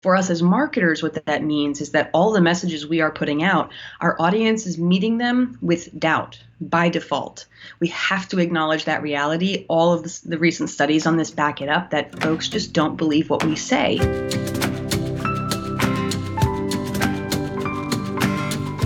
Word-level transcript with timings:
For 0.00 0.14
us 0.14 0.30
as 0.30 0.44
marketers, 0.44 1.02
what 1.02 1.26
that 1.26 1.42
means 1.42 1.80
is 1.80 1.90
that 1.90 2.10
all 2.14 2.30
the 2.30 2.40
messages 2.40 2.86
we 2.86 3.00
are 3.00 3.10
putting 3.10 3.42
out, 3.42 3.72
our 4.00 4.14
audience 4.20 4.64
is 4.64 4.78
meeting 4.78 5.18
them 5.18 5.58
with 5.60 5.98
doubt 5.98 6.40
by 6.60 6.88
default. 6.88 7.46
We 7.80 7.88
have 7.88 8.28
to 8.28 8.38
acknowledge 8.38 8.84
that 8.84 9.02
reality. 9.02 9.66
All 9.68 9.92
of 9.92 10.04
the, 10.04 10.20
the 10.24 10.38
recent 10.38 10.70
studies 10.70 11.04
on 11.04 11.16
this 11.16 11.32
back 11.32 11.60
it 11.60 11.68
up 11.68 11.90
that 11.90 12.22
folks 12.22 12.48
just 12.48 12.72
don't 12.72 12.94
believe 12.94 13.28
what 13.28 13.44
we 13.44 13.56
say. 13.56 13.98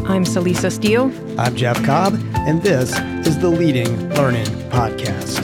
I'm 0.09 0.25
Celisa 0.25 0.73
Steele. 0.73 1.13
I'm 1.39 1.55
Jeff 1.55 1.85
Cobb, 1.85 2.15
and 2.37 2.63
this 2.63 2.99
is 3.27 3.39
the 3.39 3.51
Leading 3.51 4.09
Learning 4.15 4.47
Podcast. 4.71 5.42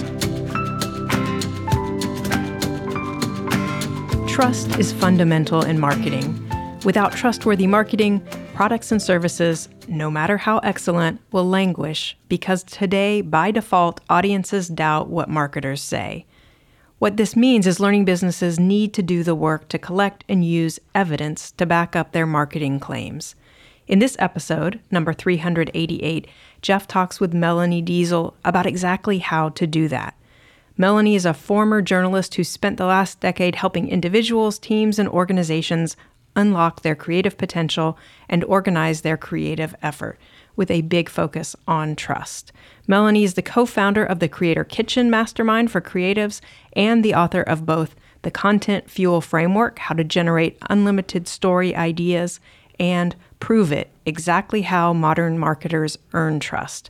Trust 4.39 4.79
is 4.79 4.93
fundamental 4.93 5.63
in 5.63 5.81
marketing. 5.81 6.49
Without 6.85 7.11
trustworthy 7.11 7.67
marketing, 7.67 8.25
products 8.55 8.93
and 8.93 9.03
services, 9.03 9.69
no 9.89 10.13
matter 10.13 10.37
how 10.37 10.59
excellent, 10.59 11.21
will 11.33 11.45
languish 11.45 12.17
because 12.29 12.63
today, 12.63 13.21
by 13.21 13.51
default, 13.51 14.01
audiences 14.09 14.69
doubt 14.69 15.09
what 15.09 15.29
marketers 15.29 15.83
say. 15.83 16.25
What 17.01 17.17
this 17.17 17.35
means 17.35 17.67
is 17.67 17.81
learning 17.81 18.05
businesses 18.05 18.61
need 18.61 18.95
to 18.95 19.03
do 19.03 19.25
the 19.25 19.35
work 19.35 19.69
to 19.71 19.77
collect 19.77 20.23
and 20.29 20.45
use 20.45 20.79
evidence 20.95 21.51
to 21.51 21.67
back 21.67 21.97
up 21.97 22.13
their 22.13 22.25
marketing 22.25 22.79
claims. 22.79 23.35
In 23.89 23.99
this 23.99 24.15
episode, 24.21 24.79
number 24.89 25.13
388, 25.13 26.29
Jeff 26.63 26.87
talks 26.87 27.19
with 27.19 27.35
Melanie 27.35 27.83
Deziel 27.83 28.35
about 28.45 28.67
exactly 28.67 29.19
how 29.19 29.49
to 29.49 29.67
do 29.67 29.89
that. 29.89 30.15
Melanie 30.81 31.17
is 31.17 31.27
a 31.27 31.35
former 31.35 31.83
journalist 31.83 32.37
who 32.37 32.45
spent 32.45 32.77
the 32.77 32.87
last 32.87 33.19
decade 33.19 33.57
helping 33.57 33.89
individuals, 33.89 34.61
teams, 34.61 35.01
and 35.01 35.09
organizations 35.09 35.97
unlock 36.37 36.83
their 36.83 36.95
creative 36.95 37.37
potential 37.37 37.99
and 38.29 38.45
organize 38.45 39.01
their 39.01 39.17
creative 39.17 39.75
effort 39.83 40.21
with 40.55 40.71
a 40.71 40.83
big 40.83 41.09
focus 41.09 41.57
on 41.67 41.97
trust. 41.97 42.53
Melanie 42.87 43.25
is 43.25 43.35
the 43.35 43.43
co 43.43 43.67
founder 43.67 44.05
of 44.05 44.21
the 44.21 44.29
Creator 44.29 44.63
Kitchen 44.65 45.11
Mastermind 45.11 45.73
for 45.73 45.81
Creatives 45.81 46.41
and 46.75 47.05
the 47.05 47.15
author 47.15 47.43
of 47.43 47.67
both 47.67 47.97
the 48.23 48.31
Content 48.31 48.89
Fuel 48.89 49.21
Framework 49.21 49.81
How 49.81 49.97
to 49.97 50.05
Generate 50.05 50.59
Unlimited 50.71 51.27
Story 51.27 51.75
Ideas 51.75 52.39
and 52.79 53.17
Prove 53.41 53.73
It 53.73 53.91
Exactly 54.07 54.63
How 54.63 54.93
Modern 54.93 55.41
Marketers 55.41 55.99
Earn 56.13 56.39
Trust. 56.39 56.89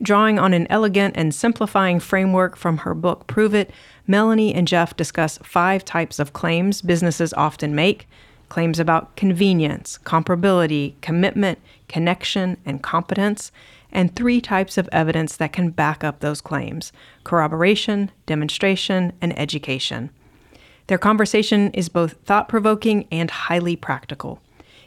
Drawing 0.00 0.38
on 0.38 0.54
an 0.54 0.66
elegant 0.70 1.16
and 1.16 1.34
simplifying 1.34 2.00
framework 2.00 2.56
from 2.56 2.78
her 2.78 2.94
book 2.94 3.26
Prove 3.26 3.54
It, 3.54 3.70
Melanie 4.06 4.54
and 4.54 4.66
Jeff 4.66 4.96
discuss 4.96 5.38
five 5.38 5.84
types 5.84 6.18
of 6.18 6.32
claims 6.32 6.82
businesses 6.82 7.32
often 7.34 7.74
make 7.74 8.08
claims 8.48 8.78
about 8.78 9.16
convenience, 9.16 9.98
comparability, 10.04 10.92
commitment, 11.00 11.58
connection, 11.88 12.58
and 12.66 12.82
competence, 12.82 13.50
and 13.90 14.14
three 14.14 14.40
types 14.40 14.76
of 14.76 14.88
evidence 14.92 15.36
that 15.36 15.52
can 15.52 15.70
back 15.70 16.04
up 16.04 16.20
those 16.20 16.40
claims 16.40 16.92
corroboration, 17.24 18.10
demonstration, 18.26 19.12
and 19.20 19.38
education. 19.38 20.10
Their 20.88 20.98
conversation 20.98 21.70
is 21.70 21.88
both 21.88 22.14
thought 22.24 22.48
provoking 22.48 23.06
and 23.10 23.30
highly 23.30 23.76
practical. 23.76 24.40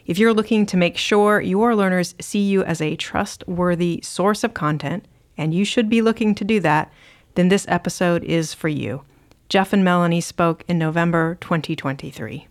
If 0.06 0.20
you're 0.20 0.32
looking 0.32 0.66
to 0.66 0.76
make 0.76 0.96
sure 0.96 1.40
your 1.40 1.74
learners 1.74 2.14
see 2.20 2.38
you 2.38 2.62
as 2.62 2.80
a 2.80 2.94
trustworthy 2.94 4.00
source 4.04 4.44
of 4.44 4.54
content, 4.54 5.04
and 5.36 5.52
you 5.52 5.64
should 5.64 5.88
be 5.88 6.00
looking 6.00 6.32
to 6.36 6.44
do 6.44 6.60
that, 6.60 6.92
then 7.34 7.48
this 7.48 7.66
episode 7.68 8.22
is 8.22 8.54
for 8.54 8.68
you. 8.68 9.02
Jeff 9.48 9.72
and 9.72 9.82
Melanie 9.82 10.20
spoke 10.20 10.62
in 10.68 10.78
November 10.78 11.36
2023. 11.40 12.46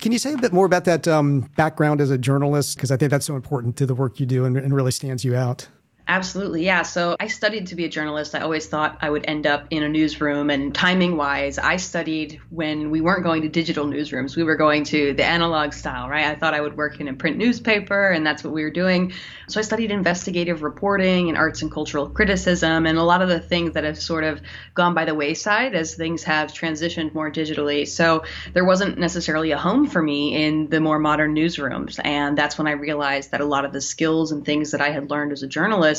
Can 0.00 0.12
you 0.12 0.18
say 0.18 0.32
a 0.32 0.38
bit 0.38 0.52
more 0.52 0.66
about 0.66 0.84
that 0.86 1.06
um, 1.06 1.42
background 1.56 2.00
as 2.00 2.10
a 2.10 2.18
journalist? 2.18 2.76
Because 2.76 2.90
I 2.90 2.96
think 2.96 3.12
that's 3.12 3.26
so 3.26 3.36
important 3.36 3.76
to 3.76 3.86
the 3.86 3.94
work 3.94 4.18
you 4.18 4.26
do 4.26 4.44
and, 4.44 4.56
and 4.56 4.74
really 4.74 4.90
stands 4.90 5.24
you 5.24 5.36
out. 5.36 5.68
Absolutely, 6.06 6.66
yeah. 6.66 6.82
So 6.82 7.16
I 7.18 7.28
studied 7.28 7.68
to 7.68 7.76
be 7.76 7.86
a 7.86 7.88
journalist. 7.88 8.34
I 8.34 8.40
always 8.40 8.66
thought 8.66 8.98
I 9.00 9.08
would 9.08 9.24
end 9.26 9.46
up 9.46 9.68
in 9.70 9.82
a 9.82 9.88
newsroom. 9.88 10.50
And 10.50 10.74
timing 10.74 11.16
wise, 11.16 11.56
I 11.56 11.76
studied 11.76 12.42
when 12.50 12.90
we 12.90 13.00
weren't 13.00 13.24
going 13.24 13.40
to 13.42 13.48
digital 13.48 13.86
newsrooms. 13.86 14.36
We 14.36 14.42
were 14.42 14.56
going 14.56 14.84
to 14.84 15.14
the 15.14 15.24
analog 15.24 15.72
style, 15.72 16.10
right? 16.10 16.26
I 16.26 16.34
thought 16.34 16.52
I 16.52 16.60
would 16.60 16.76
work 16.76 17.00
in 17.00 17.08
a 17.08 17.14
print 17.14 17.38
newspaper, 17.38 18.10
and 18.10 18.26
that's 18.26 18.44
what 18.44 18.52
we 18.52 18.64
were 18.64 18.70
doing. 18.70 19.14
So 19.48 19.60
I 19.60 19.62
studied 19.62 19.90
investigative 19.90 20.62
reporting 20.62 21.30
and 21.30 21.38
arts 21.38 21.62
and 21.62 21.72
cultural 21.72 22.10
criticism, 22.10 22.84
and 22.84 22.98
a 22.98 23.02
lot 23.02 23.22
of 23.22 23.30
the 23.30 23.40
things 23.40 23.72
that 23.72 23.84
have 23.84 23.98
sort 23.98 24.24
of 24.24 24.42
gone 24.74 24.92
by 24.92 25.06
the 25.06 25.14
wayside 25.14 25.74
as 25.74 25.94
things 25.94 26.22
have 26.24 26.52
transitioned 26.52 27.14
more 27.14 27.30
digitally. 27.30 27.88
So 27.88 28.24
there 28.52 28.66
wasn't 28.66 28.98
necessarily 28.98 29.52
a 29.52 29.58
home 29.58 29.86
for 29.86 30.02
me 30.02 30.44
in 30.44 30.68
the 30.68 30.80
more 30.80 30.98
modern 30.98 31.34
newsrooms. 31.34 31.98
And 32.04 32.36
that's 32.36 32.58
when 32.58 32.66
I 32.66 32.72
realized 32.72 33.30
that 33.30 33.40
a 33.40 33.46
lot 33.46 33.64
of 33.64 33.72
the 33.72 33.80
skills 33.80 34.32
and 34.32 34.44
things 34.44 34.72
that 34.72 34.82
I 34.82 34.90
had 34.90 35.08
learned 35.08 35.32
as 35.32 35.42
a 35.42 35.46
journalist 35.46 35.93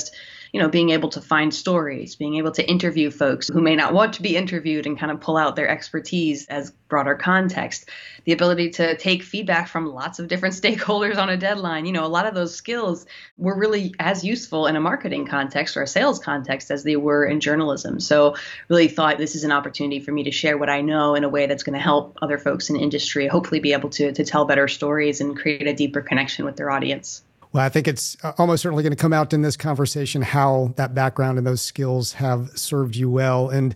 you 0.55 0.61
know, 0.61 0.69
being 0.69 0.91
able 0.91 1.09
to 1.09 1.19
find 1.19 1.53
stories, 1.53 2.15
being 2.15 2.35
able 2.35 2.53
to 2.53 2.65
interview 2.65 3.11
folks 3.11 3.49
who 3.49 3.59
may 3.59 3.75
not 3.75 3.93
want 3.93 4.13
to 4.13 4.21
be 4.21 4.37
interviewed 4.37 4.85
and 4.85 4.97
kind 4.97 5.11
of 5.11 5.19
pull 5.19 5.35
out 5.35 5.57
their 5.57 5.67
expertise 5.67 6.47
as 6.47 6.71
broader 6.87 7.13
context, 7.13 7.89
the 8.23 8.31
ability 8.31 8.69
to 8.69 8.95
take 8.95 9.21
feedback 9.21 9.67
from 9.67 9.87
lots 9.87 10.17
of 10.17 10.29
different 10.29 10.55
stakeholders 10.61 11.17
on 11.17 11.27
a 11.27 11.35
deadline. 11.35 11.85
You 11.85 11.91
know, 11.91 12.05
a 12.05 12.07
lot 12.07 12.25
of 12.25 12.35
those 12.35 12.55
skills 12.55 13.05
were 13.37 13.53
really 13.53 13.93
as 13.99 14.23
useful 14.23 14.65
in 14.67 14.77
a 14.77 14.79
marketing 14.79 15.25
context 15.25 15.75
or 15.75 15.81
a 15.81 15.87
sales 15.87 16.19
context 16.19 16.71
as 16.71 16.85
they 16.85 16.95
were 16.95 17.25
in 17.25 17.41
journalism. 17.41 17.99
So, 17.99 18.37
really 18.69 18.87
thought 18.87 19.17
this 19.17 19.35
is 19.35 19.43
an 19.43 19.51
opportunity 19.51 19.99
for 19.99 20.13
me 20.13 20.23
to 20.23 20.31
share 20.31 20.57
what 20.57 20.69
I 20.69 20.79
know 20.79 21.15
in 21.15 21.25
a 21.25 21.29
way 21.29 21.47
that's 21.47 21.63
going 21.63 21.77
to 21.77 21.83
help 21.83 22.17
other 22.21 22.37
folks 22.37 22.69
in 22.69 22.77
industry 22.77 23.27
hopefully 23.27 23.59
be 23.59 23.73
able 23.73 23.89
to, 23.89 24.13
to 24.13 24.23
tell 24.23 24.45
better 24.45 24.69
stories 24.69 25.19
and 25.19 25.35
create 25.35 25.67
a 25.67 25.73
deeper 25.73 25.99
connection 25.99 26.45
with 26.45 26.55
their 26.55 26.71
audience. 26.71 27.24
Well, 27.55 27.63
I 27.63 27.69
think 27.69 27.87
it's 27.87 28.17
uh, 28.21 28.33
almost 28.37 28.63
certainly 28.63 28.83
going 28.83 28.91
to 28.91 28.97
come 28.97 29.13
out 29.13 29.31
in 29.31 29.41
this 29.41 29.55
conversation 29.55 30.21
how 30.21 30.73
that 30.75 30.93
background 30.93 31.37
and 31.37 31.47
those 31.47 31.61
skills 31.61 32.11
have 32.11 32.49
served 32.49 32.97
you 32.97 33.09
well. 33.09 33.49
And 33.49 33.73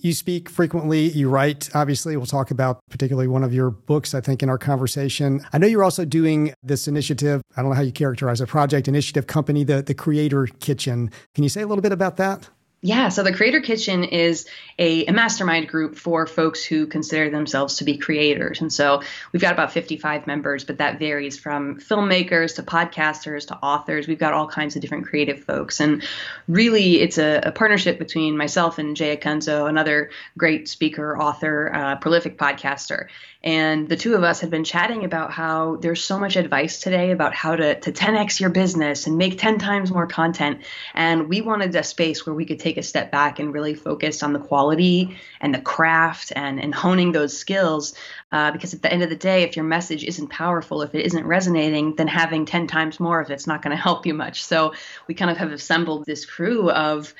you 0.00 0.12
speak 0.12 0.48
frequently, 0.48 1.08
you 1.08 1.28
write. 1.28 1.68
Obviously, 1.74 2.16
we'll 2.16 2.26
talk 2.26 2.52
about 2.52 2.78
particularly 2.88 3.26
one 3.26 3.42
of 3.42 3.52
your 3.52 3.70
books, 3.72 4.14
I 4.14 4.20
think, 4.20 4.44
in 4.44 4.48
our 4.48 4.58
conversation. 4.58 5.44
I 5.52 5.58
know 5.58 5.66
you're 5.66 5.82
also 5.82 6.04
doing 6.04 6.54
this 6.62 6.86
initiative. 6.86 7.42
I 7.56 7.62
don't 7.62 7.70
know 7.70 7.74
how 7.74 7.82
you 7.82 7.90
characterize 7.90 8.40
a 8.40 8.46
project, 8.46 8.86
initiative 8.86 9.26
company, 9.26 9.64
the, 9.64 9.82
the 9.82 9.94
Creator 9.94 10.46
Kitchen. 10.60 11.10
Can 11.34 11.42
you 11.42 11.50
say 11.50 11.62
a 11.62 11.66
little 11.66 11.82
bit 11.82 11.90
about 11.90 12.18
that? 12.18 12.48
Yeah, 12.82 13.08
so 13.08 13.22
the 13.22 13.32
Creator 13.32 13.62
Kitchen 13.62 14.04
is 14.04 14.46
a, 14.78 15.06
a, 15.06 15.12
mastermind 15.12 15.66
group 15.66 15.96
for 15.96 16.26
folks 16.26 16.62
who 16.62 16.86
consider 16.86 17.30
themselves 17.30 17.78
to 17.78 17.84
be 17.84 17.96
creators. 17.96 18.60
And 18.60 18.70
so 18.70 19.02
we've 19.32 19.40
got 19.40 19.54
about 19.54 19.72
55 19.72 20.26
members, 20.26 20.62
but 20.62 20.76
that 20.78 20.98
varies 20.98 21.38
from 21.38 21.80
filmmakers 21.80 22.56
to 22.56 22.62
podcasters 22.62 23.46
to 23.48 23.56
authors. 23.56 24.06
We've 24.06 24.18
got 24.18 24.34
all 24.34 24.46
kinds 24.46 24.76
of 24.76 24.82
different 24.82 25.06
creative 25.06 25.42
folks. 25.42 25.80
And 25.80 26.04
really, 26.48 27.00
it's 27.00 27.16
a, 27.16 27.40
a 27.44 27.50
partnership 27.52 27.98
between 27.98 28.36
myself 28.36 28.78
and 28.78 28.94
Jay 28.94 29.16
Acunzo, 29.16 29.66
another 29.66 30.10
great 30.36 30.68
speaker, 30.68 31.18
author, 31.18 31.72
uh, 31.74 31.96
prolific 31.96 32.36
podcaster. 32.36 33.08
And 33.46 33.88
the 33.88 33.96
two 33.96 34.16
of 34.16 34.24
us 34.24 34.40
had 34.40 34.50
been 34.50 34.64
chatting 34.64 35.04
about 35.04 35.30
how 35.30 35.76
there's 35.76 36.02
so 36.02 36.18
much 36.18 36.34
advice 36.34 36.80
today 36.80 37.12
about 37.12 37.32
how 37.32 37.54
to, 37.54 37.78
to 37.78 37.92
10x 37.92 38.40
your 38.40 38.50
business 38.50 39.06
and 39.06 39.16
make 39.16 39.38
10 39.38 39.60
times 39.60 39.92
more 39.92 40.08
content. 40.08 40.62
And 40.94 41.28
we 41.28 41.42
wanted 41.42 41.72
a 41.76 41.84
space 41.84 42.26
where 42.26 42.34
we 42.34 42.44
could 42.44 42.58
take 42.58 42.76
a 42.76 42.82
step 42.82 43.12
back 43.12 43.38
and 43.38 43.54
really 43.54 43.74
focus 43.74 44.24
on 44.24 44.32
the 44.32 44.40
quality 44.40 45.16
and 45.40 45.54
the 45.54 45.60
craft 45.60 46.32
and, 46.34 46.60
and 46.60 46.74
honing 46.74 47.12
those 47.12 47.38
skills. 47.38 47.94
Uh, 48.32 48.50
because 48.50 48.74
at 48.74 48.82
the 48.82 48.92
end 48.92 49.04
of 49.04 49.10
the 49.10 49.16
day, 49.16 49.44
if 49.44 49.54
your 49.54 49.64
message 49.64 50.02
isn't 50.02 50.26
powerful, 50.26 50.82
if 50.82 50.92
it 50.96 51.06
isn't 51.06 51.24
resonating, 51.24 51.94
then 51.94 52.08
having 52.08 52.46
10 52.46 52.66
times 52.66 52.98
more 52.98 53.20
of 53.20 53.30
it's 53.30 53.46
not 53.46 53.62
going 53.62 53.70
to 53.76 53.80
help 53.80 54.06
you 54.06 54.14
much. 54.14 54.42
So 54.42 54.74
we 55.06 55.14
kind 55.14 55.30
of 55.30 55.36
have 55.36 55.52
assembled 55.52 56.04
this 56.04 56.26
crew 56.26 56.68
of 56.68 57.14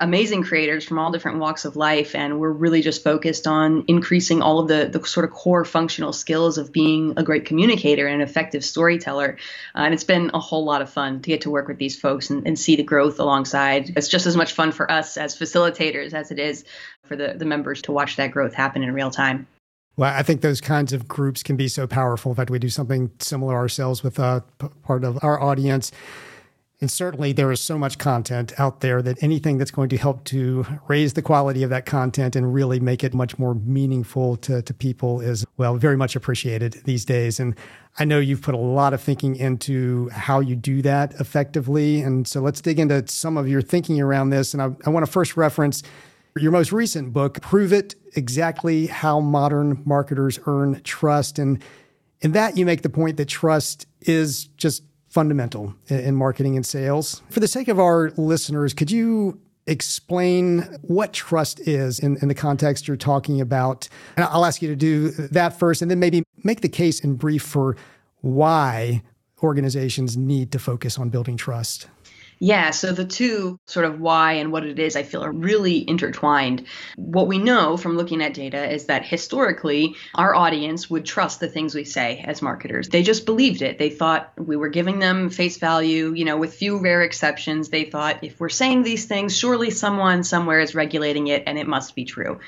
amazing 0.00 0.42
creators 0.42 0.84
from 0.84 0.98
all 0.98 1.12
different 1.12 1.38
walks 1.38 1.64
of 1.64 1.76
life 1.76 2.14
and 2.14 2.40
we're 2.40 2.50
really 2.50 2.82
just 2.82 3.04
focused 3.04 3.46
on 3.46 3.84
increasing 3.86 4.42
all 4.42 4.58
of 4.58 4.68
the, 4.68 4.88
the 4.92 5.06
sort 5.06 5.24
of 5.24 5.30
core 5.30 5.64
functional 5.64 6.12
skills 6.12 6.58
of 6.58 6.72
being 6.72 7.14
a 7.16 7.22
great 7.22 7.44
communicator 7.44 8.06
and 8.06 8.20
an 8.20 8.28
effective 8.28 8.64
storyteller. 8.64 9.38
Uh, 9.74 9.80
and 9.80 9.94
it's 9.94 10.04
been 10.04 10.30
a 10.34 10.40
whole 10.40 10.64
lot 10.64 10.82
of 10.82 10.90
fun 10.90 11.20
to 11.20 11.28
get 11.28 11.42
to 11.42 11.50
work 11.50 11.68
with 11.68 11.78
these 11.78 11.98
folks 11.98 12.30
and, 12.30 12.46
and, 12.46 12.56
see 12.56 12.74
the 12.74 12.82
growth 12.82 13.20
alongside. 13.20 13.92
It's 13.96 14.08
just 14.08 14.26
as 14.26 14.36
much 14.36 14.54
fun 14.54 14.72
for 14.72 14.90
us 14.90 15.16
as 15.16 15.38
facilitators 15.38 16.14
as 16.14 16.30
it 16.30 16.38
is 16.38 16.64
for 17.04 17.14
the, 17.14 17.34
the 17.36 17.44
members 17.44 17.82
to 17.82 17.92
watch 17.92 18.16
that 18.16 18.30
growth 18.30 18.54
happen 18.54 18.82
in 18.82 18.92
real 18.92 19.10
time. 19.10 19.46
Well, 19.96 20.12
I 20.12 20.22
think 20.22 20.40
those 20.40 20.60
kinds 20.60 20.92
of 20.92 21.06
groups 21.06 21.42
can 21.42 21.56
be 21.56 21.68
so 21.68 21.86
powerful. 21.86 22.32
In 22.32 22.36
fact, 22.36 22.50
we 22.50 22.58
do 22.58 22.68
something 22.68 23.10
similar 23.18 23.54
ourselves 23.54 24.02
with 24.02 24.18
a 24.18 24.44
uh, 24.60 24.68
part 24.82 25.04
of 25.04 25.22
our 25.22 25.40
audience 25.40 25.92
And 26.78 26.90
certainly 26.90 27.32
there 27.32 27.50
is 27.50 27.60
so 27.60 27.78
much 27.78 27.96
content 27.96 28.52
out 28.58 28.80
there 28.80 29.00
that 29.00 29.22
anything 29.22 29.56
that's 29.56 29.70
going 29.70 29.88
to 29.88 29.96
help 29.96 30.24
to 30.24 30.66
raise 30.88 31.14
the 31.14 31.22
quality 31.22 31.62
of 31.62 31.70
that 31.70 31.86
content 31.86 32.36
and 32.36 32.52
really 32.52 32.80
make 32.80 33.02
it 33.02 33.14
much 33.14 33.38
more 33.38 33.54
meaningful 33.54 34.36
to, 34.38 34.60
to 34.60 34.74
people 34.74 35.22
is, 35.22 35.46
well, 35.56 35.76
very 35.76 35.96
much 35.96 36.14
appreciated 36.14 36.74
these 36.84 37.06
days. 37.06 37.40
And 37.40 37.54
I 37.98 38.04
know 38.04 38.18
you've 38.18 38.42
put 38.42 38.54
a 38.54 38.58
lot 38.58 38.92
of 38.92 39.00
thinking 39.00 39.36
into 39.36 40.10
how 40.10 40.40
you 40.40 40.54
do 40.54 40.82
that 40.82 41.14
effectively. 41.14 42.02
And 42.02 42.28
so 42.28 42.42
let's 42.42 42.60
dig 42.60 42.78
into 42.78 43.08
some 43.08 43.38
of 43.38 43.48
your 43.48 43.62
thinking 43.62 43.98
around 43.98 44.28
this. 44.28 44.52
And 44.52 44.62
I, 44.62 44.68
I 44.84 44.90
want 44.90 45.06
to 45.06 45.10
first 45.10 45.34
reference 45.34 45.82
your 46.36 46.52
most 46.52 46.72
recent 46.72 47.14
book, 47.14 47.40
Prove 47.40 47.72
It 47.72 47.94
Exactly 48.14 48.88
How 48.88 49.20
Modern 49.20 49.82
Marketers 49.86 50.38
Earn 50.44 50.82
Trust. 50.82 51.38
And 51.38 51.62
in 52.20 52.32
that, 52.32 52.58
you 52.58 52.66
make 52.66 52.82
the 52.82 52.90
point 52.90 53.16
that 53.16 53.28
trust 53.28 53.86
is 54.02 54.44
just 54.58 54.82
fundamental 55.16 55.74
in 55.88 56.14
marketing 56.14 56.56
and 56.56 56.66
sales. 56.66 57.22
For 57.30 57.40
the 57.40 57.48
sake 57.48 57.68
of 57.68 57.80
our 57.80 58.10
listeners, 58.18 58.74
could 58.74 58.90
you 58.90 59.40
explain 59.66 60.60
what 60.82 61.14
trust 61.14 61.58
is 61.60 61.98
in, 61.98 62.18
in, 62.18 62.28
the 62.28 62.34
context 62.34 62.86
you're 62.86 62.98
talking 62.98 63.40
about? 63.40 63.88
And 64.18 64.26
I'll 64.26 64.44
ask 64.44 64.60
you 64.60 64.68
to 64.68 64.76
do 64.76 65.08
that 65.12 65.58
first, 65.58 65.80
and 65.80 65.90
then 65.90 65.98
maybe 65.98 66.22
make 66.44 66.60
the 66.60 66.68
case 66.68 67.00
in 67.00 67.14
brief 67.14 67.42
for 67.42 67.78
why 68.20 69.02
organizations 69.42 70.18
need 70.18 70.52
to 70.52 70.58
focus 70.58 70.98
on 70.98 71.08
building 71.08 71.38
trust. 71.38 71.86
Yeah, 72.38 72.70
so 72.70 72.92
the 72.92 73.06
two 73.06 73.58
sort 73.66 73.86
of 73.86 73.98
why 73.98 74.34
and 74.34 74.52
what 74.52 74.66
it 74.66 74.78
is, 74.78 74.94
I 74.94 75.04
feel 75.04 75.24
are 75.24 75.32
really 75.32 75.88
intertwined. 75.88 76.66
What 76.96 77.28
we 77.28 77.38
know 77.38 77.78
from 77.78 77.96
looking 77.96 78.22
at 78.22 78.34
data 78.34 78.70
is 78.70 78.86
that 78.86 79.06
historically, 79.06 79.96
our 80.14 80.34
audience 80.34 80.90
would 80.90 81.06
trust 81.06 81.40
the 81.40 81.48
things 81.48 81.74
we 81.74 81.84
say 81.84 82.22
as 82.26 82.42
marketers. 82.42 82.88
They 82.88 83.02
just 83.02 83.24
believed 83.24 83.62
it. 83.62 83.78
They 83.78 83.90
thought 83.90 84.32
we 84.36 84.56
were 84.56 84.68
giving 84.68 84.98
them 84.98 85.30
face 85.30 85.56
value, 85.56 86.12
you 86.12 86.26
know, 86.26 86.36
with 86.36 86.54
few 86.54 86.78
rare 86.78 87.02
exceptions. 87.02 87.70
They 87.70 87.84
thought 87.84 88.22
if 88.22 88.38
we're 88.38 88.50
saying 88.50 88.82
these 88.82 89.06
things, 89.06 89.36
surely 89.36 89.70
someone 89.70 90.22
somewhere 90.22 90.60
is 90.60 90.74
regulating 90.74 91.28
it 91.28 91.44
and 91.46 91.58
it 91.58 91.66
must 91.66 91.94
be 91.94 92.04
true. 92.04 92.40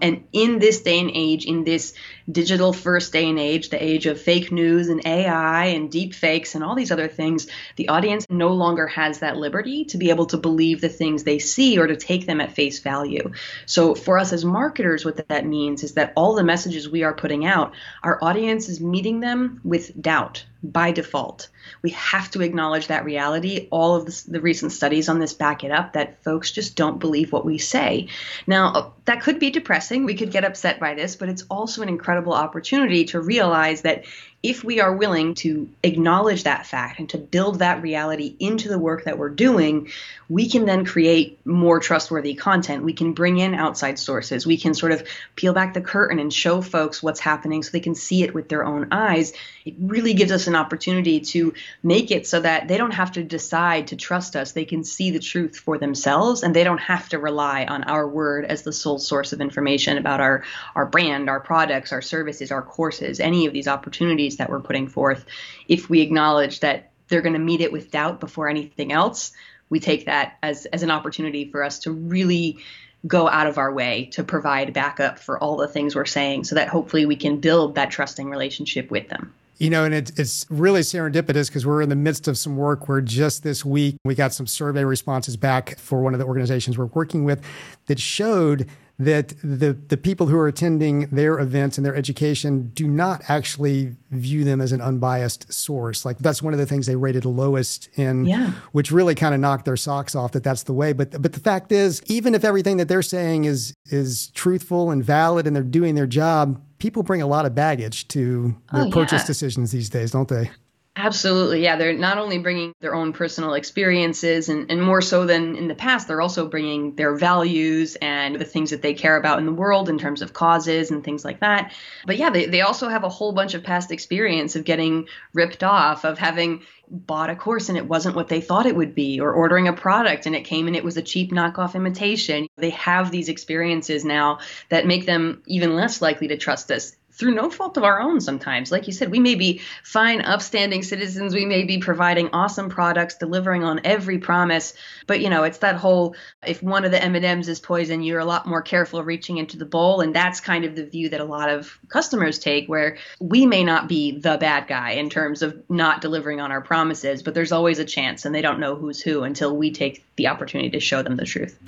And 0.00 0.24
in 0.32 0.58
this 0.58 0.82
day 0.82 0.98
and 0.98 1.10
age, 1.12 1.44
in 1.44 1.64
this 1.64 1.94
digital 2.30 2.72
first 2.72 3.12
day 3.12 3.28
and 3.28 3.38
age, 3.38 3.70
the 3.70 3.82
age 3.82 4.06
of 4.06 4.20
fake 4.20 4.52
news 4.52 4.88
and 4.88 5.04
AI 5.04 5.66
and 5.66 5.90
deep 5.90 6.14
fakes 6.14 6.54
and 6.54 6.64
all 6.64 6.74
these 6.74 6.92
other 6.92 7.08
things, 7.08 7.48
the 7.76 7.88
audience 7.88 8.26
no 8.30 8.48
longer 8.48 8.86
has 8.86 9.20
that 9.20 9.36
liberty 9.36 9.84
to 9.86 9.98
be 9.98 10.10
able 10.10 10.26
to 10.26 10.36
believe 10.36 10.80
the 10.80 10.88
things 10.88 11.24
they 11.24 11.38
see 11.38 11.78
or 11.78 11.86
to 11.86 11.96
take 11.96 12.26
them 12.26 12.40
at 12.40 12.52
face 12.52 12.80
value. 12.80 13.32
So 13.66 13.94
for 13.94 14.18
us 14.18 14.32
as 14.32 14.44
marketers, 14.44 15.04
what 15.04 15.28
that 15.28 15.46
means 15.46 15.82
is 15.82 15.94
that 15.94 16.12
all 16.16 16.34
the 16.34 16.44
messages 16.44 16.88
we 16.88 17.02
are 17.02 17.14
putting 17.14 17.44
out, 17.44 17.74
our 18.02 18.22
audience 18.22 18.68
is 18.68 18.80
meeting 18.80 19.20
them 19.20 19.60
with 19.64 20.00
doubt 20.00 20.44
by 20.62 20.92
default. 20.92 21.48
We 21.82 21.90
have 21.90 22.30
to 22.32 22.42
acknowledge 22.42 22.88
that 22.88 23.04
reality. 23.04 23.68
All 23.70 23.94
of 23.96 24.06
the, 24.26 24.40
recent 24.40 24.72
studies 24.72 25.08
on 25.08 25.18
this 25.18 25.32
back 25.32 25.64
it 25.64 25.70
up 25.70 25.94
that 25.94 26.22
folks 26.22 26.50
just 26.50 26.76
don't 26.76 26.98
believe 26.98 27.32
what 27.32 27.44
we 27.44 27.58
say. 27.58 28.08
Now, 28.46 28.72
uh, 28.72 28.90
that 29.06 29.22
could 29.22 29.38
be 29.38 29.50
depressing. 29.50 30.04
We 30.04 30.14
could 30.14 30.30
get 30.30 30.44
upset 30.44 30.78
by 30.80 30.94
this, 30.94 31.16
but 31.16 31.28
it's 31.28 31.44
also 31.50 31.82
an 31.82 31.88
incredible 31.88 32.34
opportunity 32.34 33.04
to 33.06 33.20
realize 33.20 33.82
that 33.82 34.04
if 34.42 34.64
we 34.64 34.80
are 34.80 34.96
willing 34.96 35.34
to 35.34 35.68
acknowledge 35.82 36.44
that 36.44 36.64
fact 36.64 36.98
and 36.98 37.10
to 37.10 37.18
build 37.18 37.58
that 37.58 37.82
reality 37.82 38.34
into 38.40 38.70
the 38.70 38.78
work 38.78 39.04
that 39.04 39.18
we're 39.18 39.28
doing, 39.28 39.90
we 40.30 40.48
can 40.48 40.64
then 40.64 40.86
create 40.86 41.44
more 41.44 41.78
trustworthy 41.78 42.32
content. 42.32 42.82
We 42.82 42.94
can 42.94 43.12
bring 43.12 43.36
in 43.36 43.54
outside 43.54 43.98
sources. 43.98 44.46
We 44.46 44.56
can 44.56 44.72
sort 44.72 44.92
of 44.92 45.06
peel 45.36 45.52
back 45.52 45.74
the 45.74 45.82
curtain 45.82 46.18
and 46.18 46.32
show 46.32 46.62
folks 46.62 47.02
what's 47.02 47.20
happening 47.20 47.62
so 47.62 47.70
they 47.70 47.80
can 47.80 47.94
see 47.94 48.22
it 48.22 48.32
with 48.32 48.48
their 48.48 48.64
own 48.64 48.88
eyes. 48.92 49.34
It 49.66 49.74
really 49.78 50.14
gives 50.14 50.32
us 50.32 50.46
an 50.46 50.56
opportunity 50.56 51.20
to 51.20 51.52
make 51.82 52.10
it 52.10 52.26
so 52.26 52.40
that 52.40 52.66
they 52.66 52.78
don't 52.78 52.92
have 52.92 53.12
to 53.12 53.22
decide 53.22 53.88
to 53.88 53.96
trust 53.96 54.36
us. 54.36 54.52
They 54.52 54.64
can 54.64 54.84
see 54.84 55.10
the 55.10 55.18
truth 55.18 55.58
for 55.58 55.76
themselves 55.76 56.42
and 56.42 56.56
they 56.56 56.64
don't 56.64 56.78
have 56.78 57.10
to 57.10 57.18
rely 57.18 57.66
on 57.66 57.84
our 57.84 58.08
word 58.08 58.46
as 58.46 58.62
the 58.62 58.72
sole 58.72 58.98
source 58.98 59.34
of 59.34 59.42
information 59.42 59.98
about 59.98 60.20
our, 60.20 60.44
our 60.74 60.86
brand, 60.86 61.28
our 61.28 61.40
products, 61.40 61.92
our 61.92 62.00
services, 62.00 62.50
our 62.50 62.62
courses, 62.62 63.20
any 63.20 63.44
of 63.44 63.52
these 63.52 63.68
opportunities 63.68 64.29
that 64.36 64.50
we're 64.50 64.60
putting 64.60 64.88
forth, 64.88 65.24
if 65.68 65.88
we 65.88 66.00
acknowledge 66.00 66.60
that 66.60 66.90
they're 67.08 67.22
going 67.22 67.34
to 67.34 67.38
meet 67.38 67.60
it 67.60 67.72
with 67.72 67.90
doubt 67.90 68.20
before 68.20 68.48
anything 68.48 68.92
else, 68.92 69.32
we 69.68 69.80
take 69.80 70.06
that 70.06 70.38
as, 70.42 70.66
as 70.66 70.82
an 70.82 70.90
opportunity 70.90 71.50
for 71.50 71.62
us 71.62 71.78
to 71.80 71.92
really 71.92 72.58
go 73.06 73.28
out 73.28 73.46
of 73.46 73.58
our 73.58 73.72
way 73.72 74.06
to 74.12 74.22
provide 74.22 74.72
backup 74.72 75.18
for 75.18 75.38
all 75.38 75.56
the 75.56 75.68
things 75.68 75.94
we're 75.94 76.04
saying 76.04 76.44
so 76.44 76.54
that 76.54 76.68
hopefully 76.68 77.06
we 77.06 77.16
can 77.16 77.38
build 77.38 77.74
that 77.74 77.90
trusting 77.90 78.28
relationship 78.28 78.90
with 78.90 79.08
them. 79.08 79.32
You 79.58 79.68
know, 79.68 79.84
and 79.84 79.94
it, 79.94 80.18
it's 80.18 80.46
really 80.48 80.80
serendipitous 80.80 81.48
because 81.48 81.66
we're 81.66 81.82
in 81.82 81.90
the 81.90 81.96
midst 81.96 82.28
of 82.28 82.38
some 82.38 82.56
work 82.56 82.88
where 82.88 83.02
just 83.02 83.42
this 83.42 83.62
week 83.62 83.96
we 84.04 84.14
got 84.14 84.32
some 84.32 84.46
survey 84.46 84.84
responses 84.84 85.36
back 85.36 85.78
for 85.78 86.02
one 86.02 86.14
of 86.14 86.20
the 86.20 86.26
organizations 86.26 86.78
we're 86.78 86.86
working 86.86 87.24
with 87.24 87.42
that 87.86 87.98
showed 87.98 88.66
that 89.00 89.28
the, 89.42 89.72
the 89.88 89.96
people 89.96 90.26
who 90.26 90.36
are 90.36 90.46
attending 90.46 91.06
their 91.06 91.38
events 91.38 91.78
and 91.78 91.86
their 91.86 91.96
education 91.96 92.70
do 92.74 92.86
not 92.86 93.22
actually 93.28 93.96
view 94.10 94.44
them 94.44 94.60
as 94.60 94.72
an 94.72 94.82
unbiased 94.82 95.50
source. 95.50 96.04
Like 96.04 96.18
that's 96.18 96.42
one 96.42 96.52
of 96.52 96.58
the 96.58 96.66
things 96.66 96.86
they 96.86 96.96
rated 96.96 97.24
lowest 97.24 97.88
in, 97.94 98.26
yeah. 98.26 98.52
which 98.72 98.92
really 98.92 99.14
kind 99.14 99.34
of 99.34 99.40
knocked 99.40 99.64
their 99.64 99.78
socks 99.78 100.14
off 100.14 100.32
that 100.32 100.44
that's 100.44 100.64
the 100.64 100.74
way. 100.74 100.92
But 100.92 101.22
but 101.22 101.32
the 101.32 101.40
fact 101.40 101.72
is, 101.72 102.02
even 102.06 102.34
if 102.34 102.44
everything 102.44 102.76
that 102.76 102.88
they're 102.88 103.00
saying 103.00 103.46
is 103.46 103.72
is 103.86 104.28
truthful 104.28 104.90
and 104.90 105.02
valid 105.02 105.46
and 105.46 105.56
they're 105.56 105.62
doing 105.62 105.94
their 105.94 106.06
job, 106.06 106.62
people 106.78 107.02
bring 107.02 107.22
a 107.22 107.26
lot 107.26 107.46
of 107.46 107.54
baggage 107.54 108.06
to 108.08 108.54
oh, 108.70 108.76
their 108.76 108.86
oh, 108.86 108.90
purchase 108.90 109.22
yeah. 109.22 109.26
decisions 109.28 109.72
these 109.72 109.88
days, 109.88 110.10
don't 110.10 110.28
they? 110.28 110.50
Absolutely. 110.96 111.62
Yeah. 111.62 111.76
They're 111.76 111.96
not 111.96 112.18
only 112.18 112.38
bringing 112.38 112.74
their 112.80 112.94
own 112.94 113.12
personal 113.12 113.54
experiences 113.54 114.48
and, 114.48 114.70
and 114.70 114.82
more 114.82 115.00
so 115.00 115.24
than 115.24 115.54
in 115.56 115.68
the 115.68 115.74
past, 115.74 116.08
they're 116.08 116.20
also 116.20 116.48
bringing 116.48 116.96
their 116.96 117.14
values 117.14 117.96
and 118.02 118.36
the 118.38 118.44
things 118.44 118.70
that 118.70 118.82
they 118.82 118.92
care 118.92 119.16
about 119.16 119.38
in 119.38 119.46
the 119.46 119.52
world 119.52 119.88
in 119.88 119.98
terms 119.98 120.20
of 120.20 120.32
causes 120.32 120.90
and 120.90 121.04
things 121.04 121.24
like 121.24 121.40
that. 121.40 121.72
But 122.06 122.16
yeah, 122.18 122.30
they, 122.30 122.46
they 122.46 122.60
also 122.62 122.88
have 122.88 123.04
a 123.04 123.08
whole 123.08 123.32
bunch 123.32 123.54
of 123.54 123.62
past 123.62 123.92
experience 123.92 124.56
of 124.56 124.64
getting 124.64 125.06
ripped 125.32 125.62
off, 125.62 126.04
of 126.04 126.18
having 126.18 126.62
bought 126.88 127.30
a 127.30 127.36
course 127.36 127.68
and 127.68 127.78
it 127.78 127.86
wasn't 127.86 128.16
what 128.16 128.26
they 128.26 128.40
thought 128.40 128.66
it 128.66 128.74
would 128.74 128.96
be, 128.96 129.20
or 129.20 129.32
ordering 129.32 129.68
a 129.68 129.72
product 129.72 130.26
and 130.26 130.34
it 130.34 130.42
came 130.42 130.66
and 130.66 130.74
it 130.74 130.84
was 130.84 130.96
a 130.96 131.02
cheap 131.02 131.30
knockoff 131.30 131.76
imitation. 131.76 132.48
They 132.56 132.70
have 132.70 133.12
these 133.12 133.28
experiences 133.28 134.04
now 134.04 134.40
that 134.70 134.86
make 134.86 135.06
them 135.06 135.42
even 135.46 135.76
less 135.76 136.02
likely 136.02 136.28
to 136.28 136.36
trust 136.36 136.70
us 136.72 136.96
through 137.20 137.34
no 137.34 137.50
fault 137.50 137.76
of 137.76 137.84
our 137.84 138.00
own 138.00 138.20
sometimes. 138.20 138.72
Like 138.72 138.86
you 138.86 138.92
said, 138.94 139.10
we 139.10 139.20
may 139.20 139.34
be 139.34 139.60
fine, 139.84 140.22
upstanding 140.22 140.82
citizens. 140.82 141.34
We 141.34 141.44
may 141.44 141.64
be 141.64 141.78
providing 141.78 142.30
awesome 142.32 142.70
products, 142.70 143.16
delivering 143.16 143.62
on 143.62 143.82
every 143.84 144.18
promise. 144.18 144.72
But, 145.06 145.20
you 145.20 145.28
know, 145.28 145.44
it's 145.44 145.58
that 145.58 145.76
whole 145.76 146.16
if 146.44 146.62
one 146.62 146.86
of 146.86 146.90
the 146.90 147.02
M&Ms 147.02 147.48
is 147.48 147.60
poison, 147.60 148.02
you're 148.02 148.18
a 148.18 148.24
lot 148.24 148.46
more 148.46 148.62
careful 148.62 149.04
reaching 149.04 149.36
into 149.36 149.58
the 149.58 149.66
bowl. 149.66 150.00
And 150.00 150.16
that's 150.16 150.40
kind 150.40 150.64
of 150.64 150.74
the 150.74 150.86
view 150.86 151.10
that 151.10 151.20
a 151.20 151.24
lot 151.24 151.50
of 151.50 151.78
customers 151.88 152.38
take 152.38 152.66
where 152.66 152.96
we 153.20 153.44
may 153.44 153.62
not 153.62 153.86
be 153.86 154.18
the 154.18 154.38
bad 154.38 154.66
guy 154.66 154.92
in 154.92 155.10
terms 155.10 155.42
of 155.42 155.62
not 155.68 156.00
delivering 156.00 156.40
on 156.40 156.50
our 156.50 156.62
promises, 156.62 157.22
but 157.22 157.34
there's 157.34 157.52
always 157.52 157.78
a 157.78 157.84
chance 157.84 158.24
and 158.24 158.34
they 158.34 158.42
don't 158.42 158.58
know 158.58 158.74
who's 158.74 159.00
who 159.00 159.22
until 159.22 159.54
we 159.54 159.70
take 159.70 160.04
the 160.16 160.28
opportunity 160.28 160.70
to 160.70 160.80
show 160.80 161.02
them 161.02 161.16
the 161.16 161.26
truth. 161.26 161.58